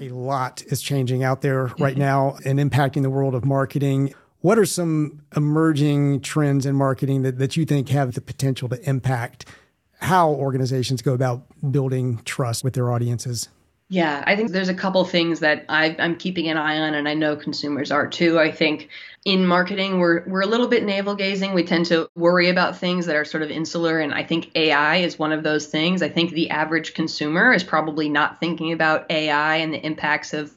a 0.00 0.08
lot 0.10 0.62
is 0.66 0.80
changing 0.80 1.22
out 1.22 1.42
there 1.42 1.66
right 1.78 1.92
mm-hmm. 1.92 2.00
now 2.00 2.38
and 2.44 2.58
impacting 2.58 3.02
the 3.02 3.10
world 3.10 3.34
of 3.34 3.44
marketing. 3.44 4.14
What 4.40 4.58
are 4.58 4.66
some 4.66 5.22
emerging 5.36 6.20
trends 6.20 6.64
in 6.64 6.76
marketing 6.76 7.22
that, 7.22 7.38
that 7.38 7.56
you 7.56 7.64
think 7.64 7.88
have 7.88 8.14
the 8.14 8.20
potential 8.20 8.68
to 8.68 8.88
impact 8.88 9.46
how 10.00 10.30
organizations 10.30 11.02
go 11.02 11.12
about 11.12 11.42
building 11.72 12.20
trust 12.24 12.62
with 12.62 12.74
their 12.74 12.92
audiences? 12.92 13.48
Yeah, 13.90 14.22
I 14.26 14.36
think 14.36 14.50
there's 14.50 14.68
a 14.68 14.74
couple 14.74 15.02
things 15.06 15.40
that 15.40 15.64
I, 15.70 15.86
am 15.98 16.16
keeping 16.16 16.48
an 16.48 16.58
eye 16.58 16.78
on, 16.78 16.92
and 16.92 17.08
I 17.08 17.14
know 17.14 17.36
consumers 17.36 17.90
are 17.90 18.06
too. 18.06 18.38
I 18.38 18.52
think 18.52 18.90
in 19.24 19.46
marketing, 19.46 19.98
we're 19.98 20.24
we're 20.26 20.42
a 20.42 20.46
little 20.46 20.68
bit 20.68 20.84
navel 20.84 21.14
gazing. 21.14 21.54
We 21.54 21.64
tend 21.64 21.86
to 21.86 22.10
worry 22.14 22.50
about 22.50 22.76
things 22.76 23.06
that 23.06 23.16
are 23.16 23.24
sort 23.24 23.42
of 23.42 23.50
insular, 23.50 23.98
and 23.98 24.12
I 24.12 24.24
think 24.24 24.50
AI 24.54 24.96
is 24.96 25.18
one 25.18 25.32
of 25.32 25.42
those 25.42 25.66
things. 25.68 26.02
I 26.02 26.10
think 26.10 26.32
the 26.32 26.50
average 26.50 26.92
consumer 26.92 27.54
is 27.54 27.64
probably 27.64 28.10
not 28.10 28.40
thinking 28.40 28.72
about 28.72 29.10
AI 29.10 29.56
and 29.56 29.72
the 29.72 29.84
impacts 29.84 30.34
of 30.34 30.52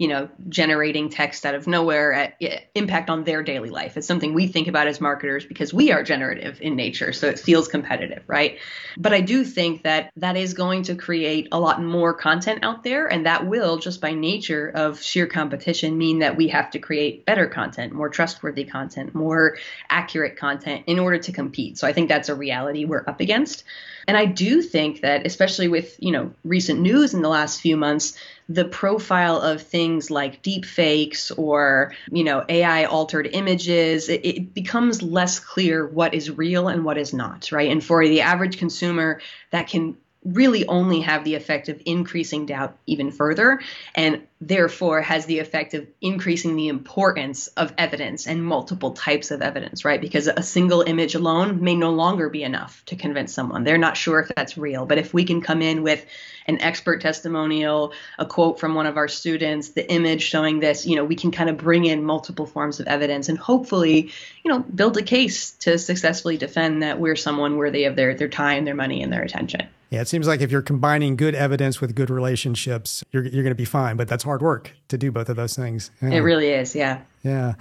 you 0.00 0.08
know, 0.08 0.30
generating 0.48 1.10
text 1.10 1.44
out 1.44 1.54
of 1.54 1.66
nowhere 1.66 2.14
at, 2.14 2.42
impact 2.74 3.10
on 3.10 3.22
their 3.24 3.42
daily 3.42 3.68
life. 3.68 3.98
It's 3.98 4.06
something 4.06 4.32
we 4.32 4.46
think 4.46 4.66
about 4.66 4.86
as 4.86 4.98
marketers 4.98 5.44
because 5.44 5.74
we 5.74 5.92
are 5.92 6.02
generative 6.02 6.58
in 6.62 6.74
nature, 6.74 7.12
so 7.12 7.28
it 7.28 7.38
feels 7.38 7.68
competitive, 7.68 8.22
right? 8.26 8.58
But 8.96 9.12
I 9.12 9.20
do 9.20 9.44
think 9.44 9.82
that 9.82 10.10
that 10.16 10.38
is 10.38 10.54
going 10.54 10.84
to 10.84 10.94
create 10.94 11.48
a 11.52 11.60
lot 11.60 11.82
more 11.82 12.14
content 12.14 12.64
out 12.64 12.82
there, 12.82 13.08
and 13.08 13.26
that 13.26 13.46
will, 13.46 13.76
just 13.76 14.00
by 14.00 14.14
nature 14.14 14.72
of 14.74 15.02
sheer 15.02 15.26
competition, 15.26 15.98
mean 15.98 16.20
that 16.20 16.34
we 16.34 16.48
have 16.48 16.70
to 16.70 16.78
create 16.78 17.26
better 17.26 17.46
content, 17.46 17.92
more 17.92 18.08
trustworthy 18.08 18.64
content, 18.64 19.14
more 19.14 19.58
accurate 19.90 20.38
content 20.38 20.84
in 20.86 20.98
order 20.98 21.18
to 21.18 21.30
compete. 21.30 21.76
So 21.76 21.86
I 21.86 21.92
think 21.92 22.08
that's 22.08 22.30
a 22.30 22.34
reality 22.34 22.86
we're 22.86 23.04
up 23.06 23.20
against. 23.20 23.64
And 24.06 24.16
I 24.16 24.24
do 24.24 24.62
think 24.62 25.00
that, 25.02 25.26
especially 25.26 25.68
with 25.68 25.96
you 25.98 26.12
know 26.12 26.32
recent 26.44 26.80
news 26.80 27.14
in 27.14 27.22
the 27.22 27.28
last 27.28 27.60
few 27.60 27.76
months, 27.76 28.16
the 28.48 28.64
profile 28.64 29.40
of 29.40 29.62
things 29.62 30.10
like 30.10 30.42
deep 30.42 30.64
fakes 30.64 31.30
or 31.32 31.92
you 32.10 32.24
know 32.24 32.44
AI 32.48 32.84
altered 32.84 33.28
images, 33.32 34.08
it, 34.08 34.24
it 34.24 34.54
becomes 34.54 35.02
less 35.02 35.38
clear 35.38 35.86
what 35.86 36.14
is 36.14 36.30
real 36.30 36.68
and 36.68 36.84
what 36.84 36.98
is 36.98 37.12
not, 37.12 37.50
right? 37.52 37.70
And 37.70 37.82
for 37.82 38.06
the 38.06 38.22
average 38.22 38.58
consumer, 38.58 39.20
that 39.50 39.68
can 39.68 39.96
really 40.24 40.66
only 40.66 41.00
have 41.00 41.24
the 41.24 41.34
effect 41.34 41.70
of 41.70 41.80
increasing 41.86 42.44
doubt 42.44 42.76
even 42.86 43.10
further 43.10 43.60
and 43.94 44.22
therefore 44.40 45.00
has 45.00 45.24
the 45.24 45.38
effect 45.38 45.72
of 45.72 45.86
increasing 46.02 46.56
the 46.56 46.68
importance 46.68 47.46
of 47.48 47.72
evidence 47.78 48.26
and 48.26 48.44
multiple 48.44 48.92
types 48.92 49.30
of 49.30 49.40
evidence 49.40 49.84
right? 49.84 50.00
Because 50.00 50.26
a 50.26 50.42
single 50.42 50.82
image 50.82 51.14
alone 51.14 51.62
may 51.62 51.74
no 51.74 51.90
longer 51.90 52.28
be 52.28 52.42
enough 52.42 52.82
to 52.86 52.96
convince 52.96 53.32
someone. 53.32 53.64
They're 53.64 53.78
not 53.78 53.96
sure 53.96 54.20
if 54.20 54.30
that's 54.36 54.58
real 54.58 54.84
but 54.84 54.98
if 54.98 55.14
we 55.14 55.24
can 55.24 55.40
come 55.40 55.62
in 55.62 55.82
with 55.82 56.04
an 56.46 56.60
expert 56.60 57.00
testimonial 57.00 57.92
a 58.18 58.26
quote 58.26 58.60
from 58.60 58.74
one 58.74 58.86
of 58.86 58.96
our 58.96 59.08
students 59.08 59.70
the 59.70 59.90
image 59.90 60.22
showing 60.22 60.60
this 60.60 60.86
you 60.86 60.96
know 60.96 61.04
we 61.04 61.14
can 61.14 61.30
kind 61.30 61.48
of 61.48 61.56
bring 61.56 61.84
in 61.84 62.04
multiple 62.04 62.46
forms 62.46 62.80
of 62.80 62.86
evidence 62.86 63.28
and 63.28 63.38
hopefully 63.38 64.10
you 64.42 64.50
know 64.50 64.58
build 64.58 64.96
a 64.96 65.02
case 65.02 65.52
to 65.52 65.78
successfully 65.78 66.36
defend 66.36 66.82
that 66.82 66.98
we're 66.98 67.16
someone 67.16 67.56
worthy 67.56 67.84
of 67.84 67.94
their 67.94 68.14
their 68.14 68.28
time 68.28 68.64
their 68.64 68.74
money 68.74 69.02
and 69.02 69.12
their 69.12 69.22
attention 69.22 69.68
yeah, 69.90 70.00
it 70.00 70.08
seems 70.08 70.28
like 70.28 70.40
if 70.40 70.52
you're 70.52 70.62
combining 70.62 71.16
good 71.16 71.34
evidence 71.34 71.80
with 71.80 71.96
good 71.96 72.10
relationships, 72.10 73.02
you're, 73.10 73.24
you're 73.24 73.42
going 73.42 73.50
to 73.50 73.56
be 73.56 73.64
fine. 73.64 73.96
But 73.96 74.06
that's 74.06 74.22
hard 74.22 74.40
work 74.40 74.72
to 74.86 74.96
do 74.96 75.10
both 75.10 75.28
of 75.28 75.34
those 75.34 75.56
things. 75.56 75.90
Yeah. 76.00 76.10
It 76.10 76.18
really 76.20 76.48
is. 76.50 76.76
Yeah. 76.76 77.00
Yeah. 77.24 77.54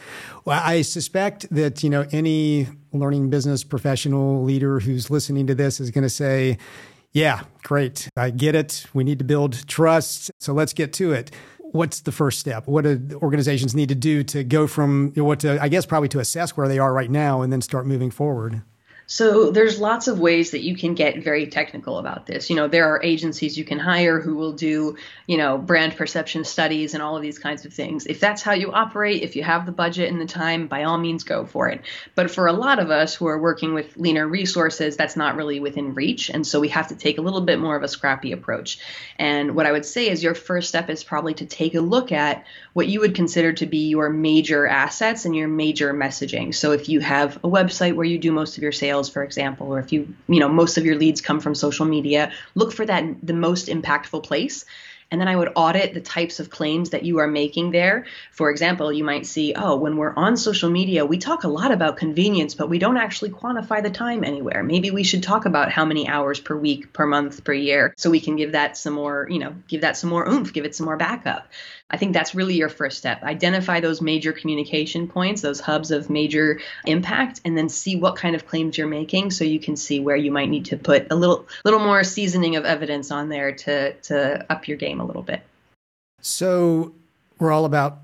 Well, 0.46 0.62
I 0.64 0.84
suspect 0.84 1.48
that, 1.50 1.84
you 1.84 1.90
know, 1.90 2.06
any 2.12 2.68
learning 2.94 3.32
business 3.32 3.64
professional 3.64 4.44
leader 4.44 4.80
who's 4.80 5.10
listening 5.10 5.48
to 5.48 5.56
this 5.56 5.80
is 5.80 5.90
going 5.90 6.04
to 6.04 6.10
say, 6.10 6.60
yeah, 7.14 7.42
great. 7.64 8.08
I 8.16 8.30
get 8.30 8.54
it. 8.54 8.86
We 8.94 9.04
need 9.04 9.18
to 9.18 9.26
build 9.26 9.68
trust. 9.68 10.30
So 10.40 10.54
let's 10.54 10.74
get 10.74 10.94
to 10.94 11.12
it. 11.12 11.32
What's 11.72 12.02
the 12.02 12.12
first 12.12 12.40
step? 12.40 12.68
What 12.68 12.84
do 12.84 13.20
organizations 13.24 13.74
need 13.74 13.90
to 13.90 13.96
do 13.96 14.24
to 14.26 14.44
go 14.44 14.68
from 14.68 15.14
you 15.16 15.24
know, 15.24 15.28
what 15.28 15.40
to, 15.40 15.60
I 15.62 15.68
guess, 15.68 15.88
probably 15.88 16.10
to 16.10 16.20
assess 16.20 16.56
where 16.56 16.68
they 16.68 16.78
are 16.78 16.94
right 16.94 17.10
now 17.10 17.42
and 17.42 17.52
then 17.52 17.62
start 17.62 17.88
moving 17.88 18.12
forward? 18.12 18.62
So 19.12 19.50
there's 19.50 19.80
lots 19.80 20.08
of 20.08 20.20
ways 20.20 20.52
that 20.52 20.62
you 20.62 20.78
can 20.78 20.94
get 20.94 21.24
very 21.24 21.48
technical 21.48 21.98
about 21.98 22.28
this. 22.28 22.52
You 22.52 22.56
know, 22.56 22.68
there 22.68 22.94
are 22.94 23.02
agencies 23.02 23.58
you 23.58 23.66
can 23.66 23.80
hire 23.80 24.20
who 24.20 24.36
will 24.36 24.54
do, 24.54 24.98
you 25.26 25.36
know, 25.36 25.58
brand 25.58 25.98
perception 25.98 26.44
studies 26.44 26.94
and 26.94 27.02
all 27.02 27.18
of 27.18 27.24
these 27.24 27.40
kinds 27.40 27.66
of 27.66 27.74
things. 27.74 28.06
If 28.06 28.20
that's 28.20 28.44
how 28.44 28.54
you 28.54 28.72
operate, 28.72 29.24
if 29.24 29.36
you 29.36 29.42
have 29.42 29.66
the 29.66 29.72
budget 29.72 30.12
and 30.12 30.22
the 30.22 30.28
time, 30.28 30.68
by 30.68 30.84
all 30.84 31.00
means 31.00 31.24
go 31.24 31.44
for 31.44 31.70
it. 31.70 31.82
But 32.14 32.30
for 32.30 32.46
a 32.46 32.54
lot 32.54 32.78
of 32.78 32.92
us 32.92 33.16
who 33.16 33.26
are 33.26 33.42
working 33.42 33.74
with 33.74 33.98
leaner 33.98 34.28
resources, 34.28 34.96
that's 34.96 35.16
not 35.16 35.36
really 35.36 35.60
within 35.60 35.96
reach, 35.96 36.30
and 36.30 36.46
so 36.46 36.60
we 36.60 36.68
have 36.68 36.90
to 36.90 36.96
take 36.96 37.18
a 37.18 37.24
little 37.24 37.42
bit 37.42 37.60
more 37.60 37.76
of 37.76 37.82
a 37.82 37.88
scrappy 37.88 38.32
approach. 38.32 38.78
And 39.18 39.56
what 39.56 39.66
I 39.66 39.72
would 39.72 39.86
say 39.86 40.08
is 40.08 40.22
your 40.22 40.36
first 40.36 40.70
step 40.70 40.88
is 40.88 41.04
probably 41.04 41.34
to 41.34 41.48
take 41.48 41.74
a 41.74 41.82
look 41.82 42.12
at 42.12 42.46
what 42.74 42.88
you 42.88 43.00
would 43.00 43.16
consider 43.16 43.54
to 43.54 43.66
be 43.66 43.90
your 43.90 44.10
major 44.10 44.68
assets 44.68 45.26
and 45.26 45.36
your 45.36 45.48
major 45.48 45.96
messaging. 45.96 46.54
So 46.54 46.74
if 46.74 46.90
you 46.90 47.00
have 47.00 47.38
a 47.38 47.50
website 47.50 47.96
where 47.96 48.06
you 48.06 48.20
do 48.20 48.32
most 48.32 48.58
of 48.58 48.62
your 48.62 48.72
sales 48.72 48.99
sales, 49.00 49.10
for 49.14 49.24
example, 49.24 49.68
or 49.74 49.80
if 49.80 49.92
you, 49.92 50.14
you 50.28 50.40
know, 50.40 50.50
most 50.50 50.78
of 50.78 50.86
your 50.86 50.96
leads 50.96 51.22
come 51.22 51.40
from 51.40 51.56
social 51.56 51.86
media, 51.86 52.32
look 52.56 52.74
for 52.74 52.86
that 52.86 53.04
the 53.24 53.34
most 53.34 53.68
impactful 53.68 54.24
place 54.24 54.66
and 55.12 55.20
then 55.20 55.28
I 55.28 55.36
would 55.36 55.52
audit 55.56 55.94
the 55.94 56.02
types 56.02 56.40
of 56.40 56.50
claims 56.50 56.92
that 56.92 57.04
you 57.04 57.18
are 57.20 57.28
making 57.28 57.72
there. 57.72 58.06
For 58.32 58.50
example, 58.52 58.94
you 58.94 59.04
might 59.04 59.26
see, 59.26 59.54
oh, 59.56 59.76
when 59.76 59.98
we're 59.98 60.14
on 60.16 60.38
social 60.38 60.70
media, 60.70 61.06
we 61.06 61.18
talk 61.18 61.44
a 61.44 61.48
lot 61.48 61.72
about 61.72 61.98
convenience, 61.98 62.56
but 62.56 62.70
we 62.70 62.80
don't 62.80 62.98
actually 62.98 63.32
quantify 63.32 63.82
the 63.82 63.90
time 63.90 64.24
anywhere. 64.24 64.64
Maybe 64.64 64.92
we 64.92 65.04
should 65.04 65.24
talk 65.24 65.46
about 65.46 65.72
how 65.72 65.86
many 65.86 66.08
hours 66.08 66.40
per 66.40 66.56
week, 66.56 66.94
per 66.94 67.06
month, 67.06 67.44
per 67.44 67.54
year, 67.54 67.94
so 67.98 68.10
we 68.10 68.20
can 68.20 68.36
give 68.36 68.52
that 68.52 68.78
some 68.78 68.94
more, 68.94 69.28
you 69.30 69.40
know, 69.40 69.56
give 69.68 69.82
that 69.82 69.98
some 69.98 70.10
more 70.10 70.28
oomph, 70.28 70.54
give 70.54 70.66
it 70.66 70.76
some 70.76 70.86
more 70.86 70.98
backup. 70.98 71.48
I 71.92 71.98
think 71.98 72.14
that's 72.14 72.36
really 72.36 72.54
your 72.54 72.70
first 72.70 73.00
step. 73.00 73.24
Identify 73.24 73.80
those 73.80 74.00
major 74.00 74.32
communication 74.32 75.08
points, 75.08 75.42
those 75.42 75.60
hubs 75.60 75.90
of 75.90 76.10
major 76.10 76.60
impact, 76.86 77.42
and 77.46 77.58
then 77.58 77.68
see 77.68 77.96
what 77.96 78.16
kind 78.16 78.36
of 78.36 78.46
claims 78.46 78.78
you're 78.78 78.88
making 78.88 79.32
so 79.32 79.44
you 79.44 79.60
can 79.60 79.76
see 79.76 80.00
where 80.00 80.16
you 80.16 80.32
might 80.32 80.50
need 80.50 80.66
to 80.66 80.78
put 80.78 81.12
a 81.12 81.16
little 81.16 81.48
little 81.66 81.80
more 81.80 82.04
seasoning 82.04 82.56
of 82.58 82.66
evidence 82.66 83.10
on 83.10 83.30
there 83.30 83.54
to 83.54 83.94
to 83.94 84.46
up 84.52 84.68
your 84.68 84.78
game 84.78 84.99
a 85.00 85.06
little 85.06 85.24
bit. 85.24 85.42
So 86.22 86.94
we're 87.40 87.52
all 87.52 87.66
about 87.66 88.00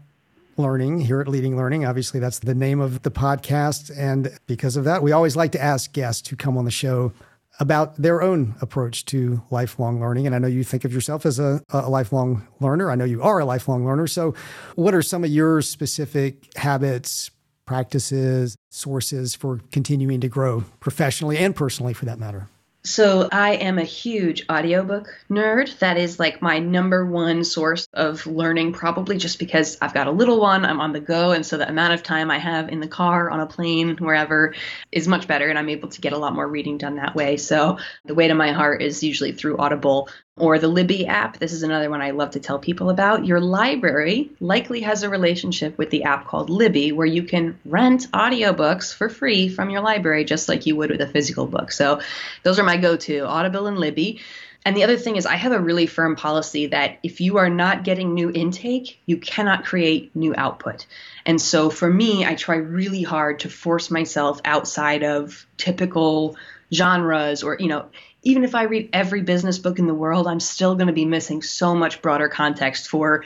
learning 0.58 1.02
here 1.02 1.22
at 1.22 1.28
Leading 1.28 1.58
Learning. 1.58 1.86
Obviously, 1.86 2.20
that's 2.20 2.40
the 2.40 2.56
name 2.56 2.80
of 2.80 3.04
the 3.04 3.12
podcast. 3.12 3.92
And 3.98 4.38
because 4.48 4.78
of 4.78 4.86
that, 4.86 5.04
we 5.04 5.12
always 5.12 5.36
like 5.36 5.52
to 5.54 5.62
ask 5.62 5.92
guests 5.92 6.28
who 6.30 6.36
come 6.36 6.58
on 6.58 6.66
the 6.66 6.72
show 6.72 7.12
about 7.60 7.96
their 7.96 8.22
own 8.22 8.56
approach 8.62 9.06
to 9.06 9.42
lifelong 9.50 10.00
learning. 10.00 10.26
And 10.26 10.36
I 10.36 10.40
know 10.40 10.48
you 10.48 10.64
think 10.64 10.86
of 10.86 10.94
yourself 10.94 11.26
as 11.26 11.40
a, 11.40 11.62
a, 11.70 11.90
lifelong 11.90 12.46
learner. 12.60 12.92
I 12.92 12.96
know 12.96 13.06
you 13.06 13.22
are 13.24 13.40
a 13.40 13.46
lifelong 13.46 13.86
learner. 13.86 14.08
So, 14.08 14.34
what 14.76 14.94
are 14.94 15.02
some 15.02 15.24
of 15.24 15.30
your 15.30 15.62
specific 15.62 16.56
habits, 16.58 17.32
practices, 17.66 18.58
sources 18.72 19.36
for 19.36 19.62
continuing 19.72 20.20
to 20.22 20.28
grow 20.28 20.66
professionally 20.80 21.38
and 21.38 21.56
personally 21.56 21.94
for 21.94 22.06
that 22.06 22.20
matter? 22.20 22.50
So 22.86 23.28
I 23.32 23.54
am 23.56 23.80
a 23.80 23.84
huge 23.84 24.46
audiobook 24.48 25.08
nerd. 25.28 25.76
That 25.80 25.98
is 25.98 26.20
like 26.20 26.44
my 26.44 26.60
number 26.60 27.04
one 27.04 27.44
source 27.44 27.88
of 27.92 28.28
learning, 28.28 28.74
probably 28.74 29.18
just 29.18 29.40
because 29.40 29.80
I've 29.82 29.96
got 29.96 30.06
a 30.06 30.12
little 30.12 30.40
one, 30.40 30.64
I'm 30.64 30.80
on 30.80 30.94
the 30.94 31.00
go, 31.00 31.32
and 31.32 31.44
so 31.44 31.58
the 31.58 31.68
amount 31.68 31.94
of 31.94 32.04
time 32.04 32.30
I 32.30 32.38
have 32.38 32.70
in 32.70 32.82
the 32.82 32.88
car, 32.88 33.32
on 33.32 33.40
a 33.40 33.48
plane, 33.48 33.98
wherever 33.98 34.54
is 34.92 35.08
much 35.08 35.28
better, 35.28 35.50
and 35.50 35.58
I'm 35.58 35.70
able 35.70 35.90
to 35.90 36.02
get 36.02 36.14
a 36.14 36.18
lot 36.20 36.36
more 36.36 36.48
reading 36.48 36.78
done 36.78 36.98
that 36.98 37.16
way. 37.16 37.38
So 37.38 37.80
the 38.06 38.14
way 38.14 38.28
to 38.28 38.36
my 38.36 38.52
heart 38.52 38.84
is 38.84 39.04
usually 39.04 39.32
through 39.32 39.58
Audible 39.58 40.08
or 40.38 40.60
the 40.60 40.68
Libby 40.68 41.06
app. 41.08 41.40
This 41.40 41.54
is 41.54 41.64
another 41.64 41.90
one 41.90 42.02
I 42.02 42.12
love 42.12 42.32
to 42.32 42.42
tell 42.42 42.60
people 42.60 42.90
about. 42.90 43.26
Your 43.26 43.40
library 43.40 44.32
likely 44.42 44.82
has 44.82 45.04
a 45.04 45.10
relationship 45.10 45.78
with 45.78 45.92
the 45.92 46.04
app 46.04 46.28
called 46.28 46.50
Libby, 46.50 46.92
where 46.92 47.08
you 47.08 47.24
can 47.24 47.58
rent 47.64 48.12
audiobooks 48.12 48.94
for 48.94 49.08
free 49.08 49.48
from 49.48 49.70
your 49.70 49.80
library, 49.80 50.26
just 50.26 50.50
like 50.50 50.66
you 50.66 50.76
would 50.76 50.92
with 50.92 51.00
a 51.00 51.08
physical 51.08 51.48
book. 51.48 51.72
So 51.72 52.02
those 52.44 52.60
are 52.60 52.66
my 52.66 52.76
go 52.76 52.98
to 52.98 53.20
Audible 53.20 53.68
and 53.68 53.80
Libby. 53.80 54.20
And 54.66 54.76
the 54.76 54.84
other 54.84 54.98
thing 54.98 55.16
is, 55.16 55.26
I 55.26 55.36
have 55.36 55.54
a 55.54 55.60
really 55.60 55.86
firm 55.86 56.18
policy 56.18 56.68
that 56.68 57.00
if 57.02 57.22
you 57.22 57.38
are 57.38 57.50
not 57.50 57.86
getting 57.86 58.14
new 58.14 58.30
intake, 58.30 59.00
you 59.06 59.16
cannot 59.16 59.64
create 59.64 60.14
new 60.16 60.34
output. 60.36 60.86
And 61.26 61.40
so 61.40 61.70
for 61.70 61.90
me, 61.90 62.26
I 62.26 62.36
try 62.36 62.58
really 62.58 63.04
hard 63.04 63.42
to 63.42 63.50
force 63.50 63.90
myself 63.90 64.42
outside 64.44 65.04
of 65.04 65.46
typical 65.56 66.36
genres 66.74 67.44
or, 67.44 67.58
you 67.60 67.68
know, 67.68 67.86
even 68.26 68.44
if 68.44 68.56
I 68.56 68.64
read 68.64 68.90
every 68.92 69.22
business 69.22 69.60
book 69.60 69.80
in 69.80 69.88
the 69.88 69.94
world, 69.94 70.28
I'm 70.28 70.40
still 70.40 70.76
going 70.76 70.88
to 70.88 70.94
be 70.94 71.06
missing 71.06 71.42
so 71.44 71.76
much 71.76 72.02
broader 72.02 72.28
context 72.28 72.90
for 72.90 73.24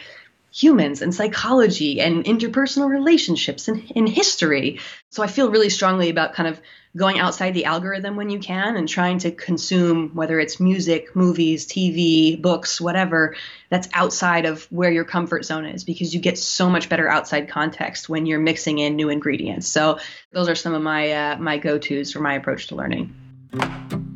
humans 0.52 1.02
and 1.02 1.16
psychology 1.16 2.02
and 2.02 2.26
interpersonal 2.26 2.90
relationships 2.90 3.68
and 3.68 3.90
in 3.92 4.06
history. 4.06 4.80
So 5.10 5.24
I 5.24 5.28
feel 5.28 5.52
really 5.52 5.70
strongly 5.70 6.10
about 6.10 6.34
kind 6.34 6.50
of 6.50 6.60
going 6.98 7.20
outside 7.20 7.54
the 7.54 7.66
algorithm 7.66 8.16
when 8.16 8.30
you 8.30 8.40
can 8.40 8.76
and 8.76 8.90
trying 8.90 9.20
to 9.20 9.32
consume 9.32 10.10
whether 10.16 10.40
it's 10.40 10.60
music, 10.60 11.16
movies, 11.16 11.68
TV, 11.68 12.42
books, 12.42 12.82
whatever 12.82 13.36
that's 13.70 13.88
outside 13.94 14.46
of 14.46 14.64
where 14.72 14.92
your 14.92 15.06
comfort 15.06 15.46
zone 15.46 15.66
is 15.66 15.84
because 15.84 16.14
you 16.14 16.20
get 16.20 16.38
so 16.38 16.68
much 16.68 16.90
better 16.90 17.08
outside 17.08 17.48
context 17.48 18.10
when 18.10 18.26
you're 18.26 18.40
mixing 18.40 18.80
in 18.80 18.96
new 18.96 19.10
ingredients. 19.10 19.68
So 19.68 20.00
those 20.32 20.50
are 20.50 20.56
some 20.56 20.74
of 20.74 20.82
my 20.82 21.12
uh, 21.12 21.38
my 21.38 21.60
go-tos 21.60 22.12
for 22.12 22.22
my 22.22 22.34
approach 22.34 22.68
to 22.68 22.76
learning. 22.76 24.09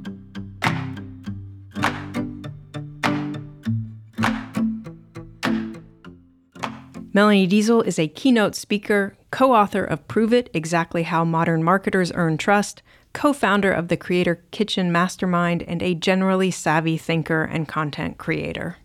Melanie 7.15 7.47
Deziel 7.47 7.85
is 7.85 7.99
a 7.99 8.07
keynote 8.07 8.55
speaker, 8.55 9.15
co 9.29 9.53
author 9.53 9.83
of 9.83 10.07
Prove 10.07 10.33
It 10.33 10.49
Exactly 10.51 11.03
How 11.03 11.23
Modern 11.23 11.63
Marketers 11.63 12.11
Earn 12.15 12.39
Trust, 12.39 12.81
co 13.13 13.33
founder 13.33 13.71
of 13.71 13.87
the 13.87 13.97
Creator 13.97 14.41
Kitchen 14.49 14.91
Mastermind, 14.91 15.61
and 15.61 15.83
a 15.83 15.93
generally 15.93 16.49
savvy 16.49 16.97
thinker 16.97 17.43
and 17.43 17.67
content 17.67 18.17
creator. 18.17 18.77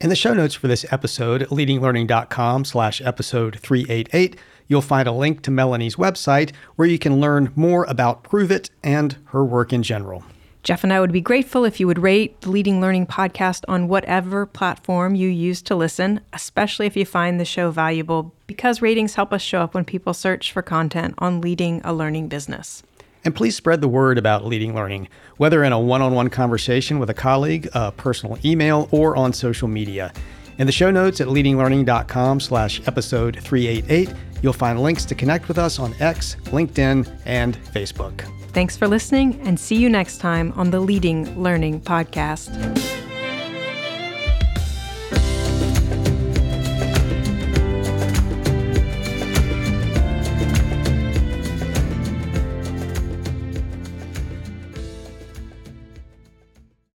In 0.00 0.08
the 0.08 0.16
show 0.16 0.34
notes 0.34 0.56
for 0.56 0.66
this 0.66 0.84
episode, 0.90 1.42
leadinglearning.com 1.50 2.64
slash 2.64 3.00
episode 3.00 3.60
388, 3.60 4.34
you'll 4.66 4.82
find 4.82 5.06
a 5.06 5.12
link 5.12 5.42
to 5.42 5.52
Melanie's 5.52 5.94
website 5.94 6.50
where 6.74 6.88
you 6.88 6.98
can 6.98 7.20
learn 7.20 7.52
more 7.54 7.84
about 7.84 8.24
Prove 8.24 8.50
It 8.50 8.70
and 8.82 9.16
her 9.26 9.44
work 9.44 9.72
in 9.72 9.84
general. 9.84 10.24
Jeff 10.62 10.84
and 10.84 10.92
I 10.92 11.00
would 11.00 11.12
be 11.12 11.20
grateful 11.20 11.64
if 11.64 11.80
you 11.80 11.86
would 11.86 12.00
rate 12.00 12.40
the 12.40 12.50
Leading 12.50 12.80
Learning 12.80 13.06
podcast 13.06 13.64
on 13.68 13.88
whatever 13.88 14.44
platform 14.44 15.14
you 15.14 15.28
use 15.28 15.62
to 15.62 15.74
listen, 15.74 16.20
especially 16.32 16.86
if 16.86 16.96
you 16.96 17.06
find 17.06 17.38
the 17.40 17.44
show 17.44 17.70
valuable, 17.70 18.34
because 18.46 18.82
ratings 18.82 19.14
help 19.14 19.32
us 19.32 19.40
show 19.40 19.60
up 19.60 19.74
when 19.74 19.84
people 19.84 20.12
search 20.12 20.52
for 20.52 20.62
content 20.62 21.14
on 21.18 21.40
leading 21.40 21.80
a 21.84 21.94
learning 21.94 22.28
business. 22.28 22.82
And 23.24 23.34
please 23.34 23.56
spread 23.56 23.80
the 23.80 23.88
word 23.88 24.18
about 24.18 24.44
leading 24.44 24.74
learning, 24.74 25.08
whether 25.36 25.64
in 25.64 25.72
a 25.72 25.80
one 25.80 26.02
on 26.02 26.14
one 26.14 26.30
conversation 26.30 26.98
with 26.98 27.10
a 27.10 27.14
colleague, 27.14 27.68
a 27.74 27.92
personal 27.92 28.38
email, 28.44 28.88
or 28.90 29.16
on 29.16 29.32
social 29.32 29.68
media. 29.68 30.12
In 30.58 30.66
the 30.66 30.72
show 30.72 30.90
notes 30.90 31.20
at 31.20 31.28
leadinglearning.com 31.28 32.40
slash 32.40 32.86
episode 32.86 33.38
388, 33.40 34.12
you'll 34.42 34.52
find 34.52 34.80
links 34.82 35.04
to 35.04 35.14
connect 35.14 35.46
with 35.48 35.58
us 35.58 35.78
on 35.78 35.94
X, 36.00 36.36
LinkedIn, 36.46 37.08
and 37.26 37.56
Facebook. 37.56 38.28
Thanks 38.52 38.76
for 38.76 38.88
listening 38.88 39.40
and 39.42 39.58
see 39.58 39.76
you 39.76 39.88
next 39.88 40.18
time 40.18 40.52
on 40.56 40.70
the 40.70 40.80
Leading 40.80 41.40
Learning 41.40 41.80
Podcast. 41.80 43.07